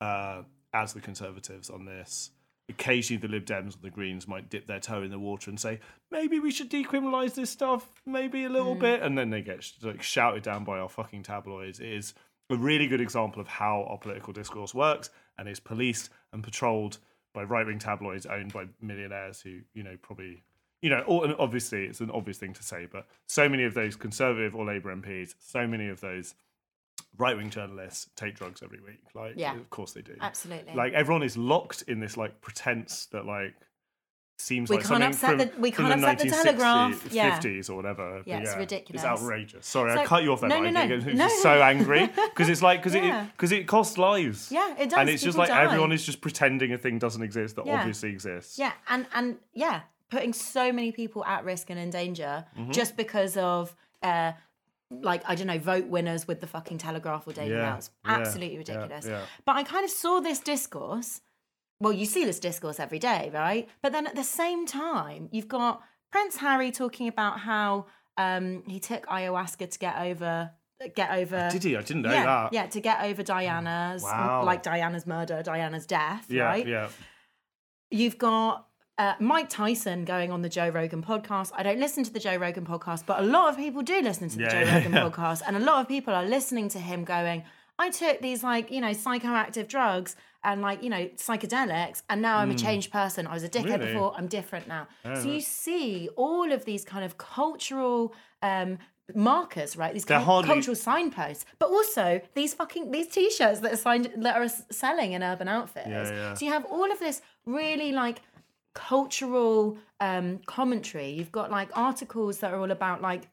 uh, 0.00 0.42
as 0.74 0.92
the 0.92 1.00
Conservatives 1.00 1.70
on 1.70 1.84
this. 1.84 2.30
Occasionally, 2.68 3.20
the 3.20 3.28
Lib 3.28 3.44
Dems 3.44 3.76
or 3.76 3.80
the 3.82 3.90
Greens 3.90 4.28
might 4.28 4.48
dip 4.48 4.66
their 4.66 4.80
toe 4.80 5.02
in 5.02 5.10
the 5.10 5.18
water 5.18 5.50
and 5.50 5.58
say, 5.58 5.80
maybe 6.10 6.38
we 6.38 6.50
should 6.50 6.70
decriminalise 6.70 7.34
this 7.34 7.50
stuff, 7.50 7.86
maybe 8.06 8.44
a 8.44 8.48
little 8.48 8.74
hmm. 8.74 8.80
bit. 8.80 9.02
And 9.02 9.18
then 9.18 9.30
they 9.30 9.42
get 9.42 9.70
like 9.82 10.02
shouted 10.02 10.42
down 10.42 10.64
by 10.64 10.78
our 10.78 10.88
fucking 10.88 11.24
tabloids. 11.24 11.80
It 11.80 11.88
is 11.88 12.14
a 12.50 12.56
really 12.56 12.86
good 12.86 13.00
example 13.00 13.40
of 13.40 13.48
how 13.48 13.84
our 13.88 13.98
political 13.98 14.32
discourse 14.32 14.74
works 14.74 15.10
and 15.38 15.48
is 15.48 15.60
policed 15.60 16.10
and 16.32 16.42
patrolled 16.42 16.98
by 17.34 17.42
right 17.42 17.66
wing 17.66 17.78
tabloids 17.78 18.26
owned 18.26 18.52
by 18.52 18.66
millionaires 18.80 19.40
who, 19.40 19.60
you 19.74 19.82
know, 19.82 19.96
probably. 20.00 20.42
You 20.82 20.90
know, 20.90 21.22
and 21.22 21.36
obviously 21.38 21.84
it's 21.84 22.00
an 22.00 22.10
obvious 22.10 22.38
thing 22.38 22.54
to 22.54 22.62
say, 22.64 22.88
but 22.90 23.06
so 23.28 23.48
many 23.48 23.62
of 23.62 23.72
those 23.72 23.94
Conservative 23.94 24.56
or 24.56 24.64
Labour 24.64 24.92
MPs, 24.96 25.36
so 25.38 25.64
many 25.64 25.88
of 25.88 26.00
those 26.00 26.34
right 27.18 27.36
wing 27.36 27.50
journalists 27.50 28.08
take 28.16 28.34
drugs 28.36 28.62
every 28.62 28.80
week. 28.80 29.00
Like, 29.14 29.34
Yeah. 29.36 29.54
of 29.56 29.68
course 29.70 29.92
they 29.92 30.02
do. 30.02 30.16
Absolutely. 30.20 30.74
Like 30.74 30.92
everyone 30.94 31.22
is 31.22 31.36
locked 31.36 31.82
in 31.82 32.00
this 32.00 32.16
like 32.16 32.40
pretense 32.40 33.06
that 33.06 33.26
like 33.26 33.54
seems 34.38 34.68
We 34.70 34.76
like 34.76 34.84
can't 34.86 35.02
something 35.02 35.08
upset 35.08 35.28
from, 35.52 35.56
the- 35.56 35.60
we 35.62 35.70
from 35.70 35.86
can't 35.86 36.00
the 36.00 36.06
upset 36.08 36.18
the 36.30 36.30
Telegraph. 36.36 36.90
1960s, 37.04 37.12
Yeah. 37.14 37.38
50s 37.38 37.70
or 37.70 37.74
whatever. 37.76 38.22
Yeah, 38.26 38.38
But 38.38 38.42
it's 38.48 38.56
ridiculous. 38.56 39.02
It's 39.02 39.08
outrageous. 39.08 39.66
Sorry, 39.66 39.92
I 39.92 40.04
cut 40.04 40.24
you 40.24 40.32
off 40.32 40.40
there. 40.40 40.48
no, 40.48 40.60
no, 40.60 40.70
no. 40.70 40.86
No, 40.86 40.98
just 41.00 41.16
no. 41.16 41.28
so 41.28 41.62
angry 41.62 42.08
because 42.08 42.48
it's 42.48 42.62
like 42.62 42.80
because 42.80 42.94
Yeah. 42.94 43.24
it 43.24 43.32
because 43.32 43.52
it 43.52 43.68
costs 43.68 43.98
lives. 43.98 44.50
Yeah, 44.50 44.74
it 44.78 44.90
does. 44.90 44.98
And 44.98 45.08
it's 45.08 45.22
just 45.22 45.38
like 45.38 45.48
die. 45.48 45.62
everyone 45.64 45.92
is 45.92 46.04
just 46.04 46.20
pretending 46.22 46.72
a 46.72 46.78
thing 46.78 46.98
doesn't 46.98 47.22
exist 47.22 47.54
that 47.56 47.66
Yeah. 47.66 47.78
obviously 47.78 48.10
exists. 48.10 48.58
Yeah, 48.58 48.72
and 48.88 49.06
and 49.14 49.36
yeah, 49.52 49.82
putting 50.10 50.32
so 50.32 50.72
many 50.72 50.90
people 50.90 51.24
at 51.24 51.44
risk 51.44 51.70
and 51.70 51.78
in 51.78 51.90
danger 51.90 52.44
Mm-hmm. 52.58 52.72
just 52.72 52.96
because 52.96 53.36
of 53.36 53.76
uh 54.02 54.32
like 55.00 55.22
I 55.26 55.34
don't 55.34 55.46
know, 55.46 55.58
vote 55.58 55.86
winners 55.86 56.26
with 56.28 56.40
the 56.40 56.46
fucking 56.46 56.78
Telegraph 56.78 57.26
or 57.26 57.32
Daily 57.32 57.54
Mail. 57.54 57.76
It's 57.78 57.90
absolutely 58.04 58.58
ridiculous. 58.58 59.06
But 59.44 59.56
I 59.56 59.62
kind 59.62 59.84
of 59.84 59.90
saw 59.90 60.20
this 60.20 60.38
discourse. 60.40 61.20
Well, 61.80 61.92
you 61.92 62.06
see 62.06 62.24
this 62.24 62.38
discourse 62.38 62.78
every 62.78 63.00
day, 63.00 63.30
right? 63.34 63.68
But 63.82 63.92
then 63.92 64.06
at 64.06 64.14
the 64.14 64.22
same 64.22 64.66
time, 64.66 65.28
you've 65.32 65.48
got 65.48 65.82
Prince 66.12 66.36
Harry 66.36 66.70
talking 66.70 67.08
about 67.08 67.40
how 67.40 67.86
um 68.18 68.62
he 68.66 68.78
took 68.78 69.06
ayahuasca 69.06 69.70
to 69.70 69.78
get 69.78 69.96
over 69.98 70.50
get 70.94 71.10
over 71.12 71.48
Did 71.50 71.64
he? 71.64 71.76
I 71.76 71.82
didn't 71.82 72.02
know 72.02 72.12
yeah, 72.12 72.24
that. 72.26 72.52
yeah, 72.52 72.66
to 72.66 72.80
get 72.80 73.02
over 73.02 73.22
Diana's 73.22 74.02
Wow. 74.02 74.44
like 74.44 74.62
Diana's 74.62 75.06
murder, 75.06 75.42
Diana's 75.42 75.86
death, 75.86 76.26
yeah, 76.28 76.44
right? 76.44 76.66
yeah. 76.66 76.88
You've 77.90 78.18
got 78.18 78.66
uh, 78.98 79.14
Mike 79.18 79.48
Tyson 79.48 80.04
going 80.04 80.30
on 80.30 80.42
the 80.42 80.48
Joe 80.48 80.68
Rogan 80.68 81.02
podcast. 81.02 81.50
I 81.54 81.62
don't 81.62 81.78
listen 81.80 82.04
to 82.04 82.12
the 82.12 82.20
Joe 82.20 82.36
Rogan 82.36 82.64
podcast, 82.66 83.06
but 83.06 83.20
a 83.20 83.22
lot 83.22 83.48
of 83.50 83.56
people 83.56 83.82
do 83.82 84.00
listen 84.02 84.28
to 84.28 84.36
the 84.36 84.42
Yeah, 84.44 84.50
Joe 84.50 84.60
yeah, 84.60 84.74
Rogan 84.76 84.92
yeah. 84.92 85.08
podcast. 85.08 85.42
And 85.46 85.56
a 85.56 85.60
lot 85.60 85.80
of 85.80 85.88
people 85.88 86.14
are 86.14 86.24
listening 86.24 86.68
to 86.70 86.78
him 86.78 87.04
going, 87.04 87.44
I 87.78 87.90
took 87.90 88.20
these, 88.20 88.42
like, 88.44 88.70
you 88.70 88.80
know, 88.80 88.90
psychoactive 88.90 89.66
drugs 89.68 90.14
and, 90.44 90.60
like, 90.60 90.82
you 90.82 90.90
know, 90.90 91.06
psychedelics, 91.16 92.02
and 92.10 92.20
now 92.20 92.38
I'm 92.38 92.50
a 92.50 92.54
changed 92.54 92.92
person. 92.92 93.26
I 93.26 93.32
was 93.34 93.44
a 93.44 93.48
dickhead 93.48 93.62
Hmm. 93.76 93.80
Really? 93.80 93.92
before, 93.92 94.14
I'm 94.16 94.26
different 94.26 94.68
now. 94.68 94.88
so 95.04 95.22
you 95.28 95.40
see 95.40 96.08
all 96.16 96.52
of 96.52 96.64
these 96.64 96.84
kind 96.84 97.04
of 97.04 97.16
cultural. 97.18 98.14
Um, 98.42 98.78
markers 99.14 99.76
right 99.76 99.92
these 99.92 100.08
hardly- 100.08 100.48
cultural 100.48 100.76
signposts 100.76 101.44
but 101.58 101.68
also 101.68 102.20
these 102.34 102.54
fucking 102.54 102.90
these 102.92 103.08
t-shirts 103.08 103.60
that 103.60 103.72
are 103.72 103.76
signed 103.76 104.10
that 104.16 104.36
are 104.36 104.48
selling 104.70 105.12
in 105.12 105.22
urban 105.22 105.48
outfitters 105.48 106.08
Yeah, 106.08 106.14
yeah. 106.16 106.34
so 106.34 106.44
you 106.46 106.52
have 106.52 106.64
all 106.66 106.90
of 106.90 106.98
this 106.98 107.20
really 107.44 107.92
like 107.92 108.22
cultural 108.74 109.78
um, 110.00 110.38
commentary. 110.46 111.10
You've 111.10 111.32
got 111.32 111.50
like 111.50 111.70
articles 111.76 112.38
that 112.38 112.52
are 112.52 112.58
all 112.58 112.70
about 112.70 113.02
like 113.02 113.28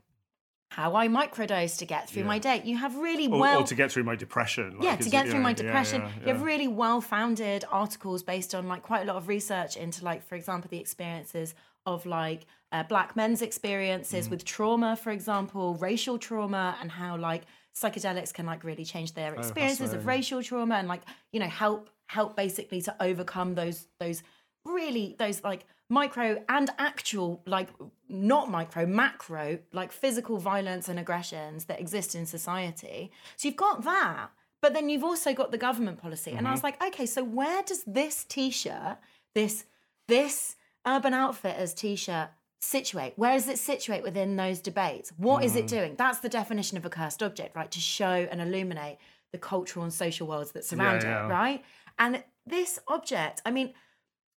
how 0.72 0.96
I 0.96 1.08
microdose 1.08 1.80
to 1.80 1.86
get 1.86 2.10
through 2.10 2.26
my 2.26 2.38
day. 2.38 2.62
You 2.64 2.78
have 2.78 2.96
really 2.96 3.28
Or, 3.28 3.40
well 3.40 3.62
or 3.62 3.64
to 3.64 3.76
get 3.76 3.92
through 3.92 4.04
my 4.04 4.16
depression. 4.16 4.76
Like, 4.78 4.84
yeah, 4.86 4.96
to 4.98 5.10
get 5.10 5.26
you 5.26 5.32
through 5.32 5.40
know, 5.40 5.44
my 5.44 5.50
yeah, 5.52 5.56
depression. 5.56 6.02
yeah, 6.02 6.28
You 6.28 6.34
have 6.34 6.44
really 6.44 6.68
well 6.68 7.02
founded 7.02 7.66
articles 7.72 8.22
based 8.22 8.54
on 8.54 8.68
like 8.68 8.84
quite 8.84 9.02
a 9.02 9.06
lot 9.06 9.16
of 9.16 9.28
research 9.28 9.78
into 9.78 10.06
like, 10.06 10.24
for 10.24 10.36
example, 10.36 10.70
the 10.70 10.78
experiences 10.80 11.56
of 11.88 12.06
like 12.06 12.46
uh, 12.72 12.84
black 12.84 13.16
men's 13.16 13.42
experiences 13.42 14.28
Mm. 14.28 14.32
with 14.32 14.46
trauma, 14.46 14.96
for 14.96 15.10
example, 15.12 15.74
racial 15.76 16.20
trauma, 16.20 16.78
and 16.82 16.92
how 16.92 17.18
like 17.18 17.44
psychedelics 17.76 18.32
can 18.34 18.46
like 18.46 18.64
really 18.64 18.86
change 18.86 19.14
their 19.14 19.34
Oh, 19.34 19.40
experiences 19.40 19.94
of 19.94 20.06
racial 20.06 20.44
trauma 20.44 20.76
and 20.76 20.88
like 20.88 21.02
you 21.32 21.40
know 21.40 21.48
help 21.48 21.90
help 22.08 22.36
basically 22.36 22.82
to 22.82 22.96
overcome 23.00 23.56
those 23.56 23.88
those 24.00 24.22
really 24.66 25.16
those 25.20 25.44
like 25.44 25.66
micro 25.90 26.44
and 26.50 26.70
actual 26.78 27.42
like 27.46 27.70
not 28.08 28.50
micro 28.52 28.86
macro 28.86 29.58
like 29.74 29.92
physical 29.92 30.38
violence 30.38 30.88
and 30.88 31.00
aggressions 31.00 31.66
that 31.66 31.80
exist 31.80 32.14
in 32.16 32.26
society. 32.26 33.12
So 33.38 33.48
you've 33.48 33.58
got 33.58 33.84
that 33.84 34.30
but 34.62 34.74
then 34.74 34.90
you've 34.90 35.06
also 35.06 35.34
got 35.34 35.52
the 35.52 35.58
government 35.58 36.02
policy. 36.02 36.32
And 36.32 36.40
i 36.40 36.44
Mm-hmm. 36.44 36.52
was 36.52 36.64
like 36.64 36.84
okay 36.84 37.06
so 37.06 37.24
where 37.24 37.64
does 37.64 37.84
this 37.86 38.24
t-shirt 38.26 38.98
this 39.34 39.66
this 40.08 40.56
urban 40.86 41.14
outfitters 41.14 41.74
t-shirt 41.74 42.30
situate? 42.62 43.14
Where 43.16 43.34
does 43.34 43.48
it 43.48 43.58
situate 43.58 44.04
within 44.04 44.36
those 44.36 44.60
debates? 44.60 45.14
What 45.18 45.46
is 45.46 45.56
it 45.56 45.66
Mm. 45.66 45.70
doing? 45.70 45.96
That's 45.96 46.20
the 46.20 46.28
definition 46.30 46.78
of 46.78 46.86
a 46.86 46.90
cursed 46.90 47.24
object 47.24 47.56
right? 47.56 47.72
To 47.72 47.80
show 47.80 48.28
and 48.30 48.42
illuminate 48.42 48.98
the 49.32 49.38
cultural 49.38 49.84
and 49.86 49.94
social 49.94 50.28
worlds 50.28 50.52
that 50.52 50.66
surround 50.66 51.04
yeah. 51.04 51.26
it 51.26 51.30
right? 51.30 51.64
And 51.98 52.24
this 52.46 52.80
object 52.88 53.42
i 53.46 53.52
mean 53.52 53.74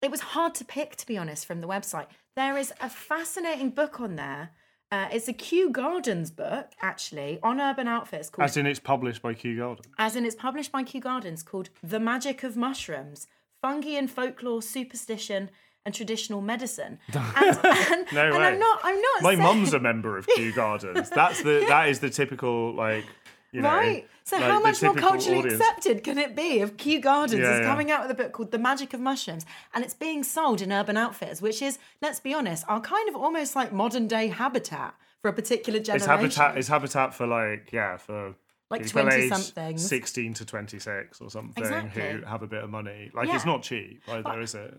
it 0.02 0.10
was 0.10 0.20
hard 0.20 0.54
to 0.56 0.64
pick, 0.64 0.96
to 0.96 1.06
be 1.06 1.16
honest, 1.16 1.46
from 1.46 1.60
the 1.60 1.68
website. 1.68 2.06
There 2.36 2.56
is 2.56 2.72
a 2.80 2.88
fascinating 2.88 3.70
book 3.70 4.00
on 4.00 4.16
there. 4.16 4.50
Uh, 4.90 5.08
it's 5.10 5.26
a 5.28 5.32
Kew 5.32 5.70
Gardens 5.70 6.30
book, 6.30 6.72
actually, 6.82 7.38
on 7.42 7.60
Urban 7.60 7.88
Outfitters 7.88 8.28
called, 8.28 8.44
As 8.44 8.56
in, 8.58 8.66
it's 8.66 8.80
published 8.80 9.22
by 9.22 9.32
Kew 9.32 9.56
Garden. 9.56 9.84
as 9.98 10.16
in 10.16 10.26
it's 10.26 10.34
published 10.36 10.70
by 10.70 10.82
Kew 10.82 11.00
Gardens, 11.00 11.42
called 11.42 11.70
The 11.82 11.98
Magic 12.00 12.42
of 12.42 12.56
Mushrooms, 12.56 13.26
Fungi 13.62 13.90
and 13.96 14.10
Folklore, 14.10 14.60
Superstition, 14.60 15.50
and 15.86 15.94
Traditional 15.94 16.40
Medicine. 16.42 16.98
And, 17.14 17.58
and, 17.64 18.06
No 18.12 18.24
and 18.26 18.36
way. 18.36 18.44
I'm 18.48 18.58
not, 18.58 18.80
I'm 18.84 19.00
not 19.00 19.22
My 19.22 19.30
saying- 19.30 19.42
mum's 19.42 19.72
a 19.72 19.80
member 19.80 20.18
of 20.18 20.26
Kew 20.26 20.52
Gardens. 20.52 21.08
That's 21.10 21.42
the 21.42 21.64
that 21.68 21.88
is 21.88 22.00
the 22.00 22.10
typical 22.10 22.74
like 22.74 23.04
you 23.52 23.60
know. 23.60 23.68
Right. 23.68 24.08
So 24.24 24.36
like, 24.36 24.44
how 24.46 24.60
much 24.60 24.82
more 24.82 24.94
culturally 24.94 25.40
audience. 25.40 25.60
accepted 25.60 26.02
can 26.04 26.16
it 26.18 26.34
be 26.34 26.60
if 26.60 26.76
Kew 26.76 27.00
Gardens 27.00 27.40
Yeah, 27.40 27.54
is 27.54 27.60
yeah. 27.60 27.66
coming 27.66 27.90
out 27.90 28.02
with 28.02 28.10
a 28.10 28.14
book 28.14 28.32
called 28.32 28.50
The 28.50 28.58
Magic 28.58 28.94
of 28.94 29.00
Mushrooms 29.00 29.44
and 29.74 29.84
it's 29.84 29.94
being 29.94 30.22
sold 30.24 30.62
in 30.62 30.72
Urban 30.72 30.96
Outfitters, 30.96 31.42
which 31.42 31.60
is, 31.60 31.78
let's 32.00 32.20
be 32.20 32.32
honest, 32.32 32.64
are 32.68 32.80
kind 32.80 33.08
of 33.08 33.16
almost 33.16 33.54
like 33.54 33.72
modern 33.72 34.06
day 34.08 34.28
habitat 34.28 34.94
for 35.20 35.28
a 35.28 35.32
particular 35.32 35.78
generation. 35.80 36.24
It's 36.24 36.36
habitat. 36.36 36.58
It's 36.58 36.68
habitat 36.68 37.14
for 37.14 37.26
like 37.26 37.70
yeah 37.72 37.96
for 37.96 38.34
Like 38.70 38.88
20 38.88 39.14
aged 39.14 39.34
somethings. 39.34 39.86
16 39.86 40.34
to 40.34 40.44
26 40.46 41.20
or 41.20 41.30
something 41.30 41.62
Exactly. 41.62 42.02
who 42.02 42.22
have 42.22 42.42
a 42.42 42.46
bit 42.46 42.64
of 42.64 42.70
money. 42.70 43.10
Like 43.14 43.28
it's 43.28 43.44
not 43.44 43.62
cheap 43.62 44.02
either, 44.08 44.40
is 44.40 44.54
it? 44.54 44.78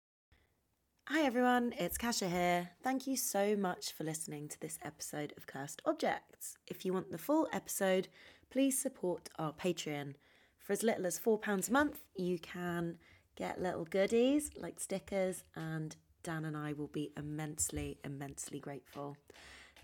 Hi 1.08 1.24
everyone, 1.24 1.74
it's 1.78 1.98
Kasia 1.98 2.30
here. 2.30 2.70
Thank 2.82 3.08
you 3.08 3.18
so 3.18 3.58
much 3.58 3.92
for 3.92 4.06
listening 4.06 4.48
to 4.48 4.60
this 4.62 4.80
episode 4.82 5.34
of 5.36 5.46
Cursed 5.48 5.82
Objects. 5.86 6.56
If 6.66 6.86
you 6.86 6.94
want 6.94 7.12
the 7.12 7.18
full 7.18 7.50
episode, 7.52 8.08
please 8.54 8.80
support 8.80 9.30
our 9.40 9.52
Patreon. 9.52 10.14
For 10.60 10.74
as 10.74 10.84
little 10.84 11.08
as 11.08 11.20
£4 11.20 11.68
a 11.68 11.74
month, 11.74 12.02
you 12.16 12.38
can 12.38 13.00
get 13.36 13.60
little 13.60 13.84
goodies 13.84 14.52
like 14.56 14.80
stickers, 14.80 15.44
and 15.56 15.96
Dan 16.22 16.46
and 16.46 16.56
I 16.56 16.74
will 16.74 16.88
be 16.88 17.12
immensely, 17.18 17.98
immensely 18.06 18.60
grateful. 18.60 19.18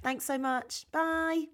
Thanks 0.03 0.23
so 0.23 0.37
much. 0.37 0.85
Bye. 0.91 1.47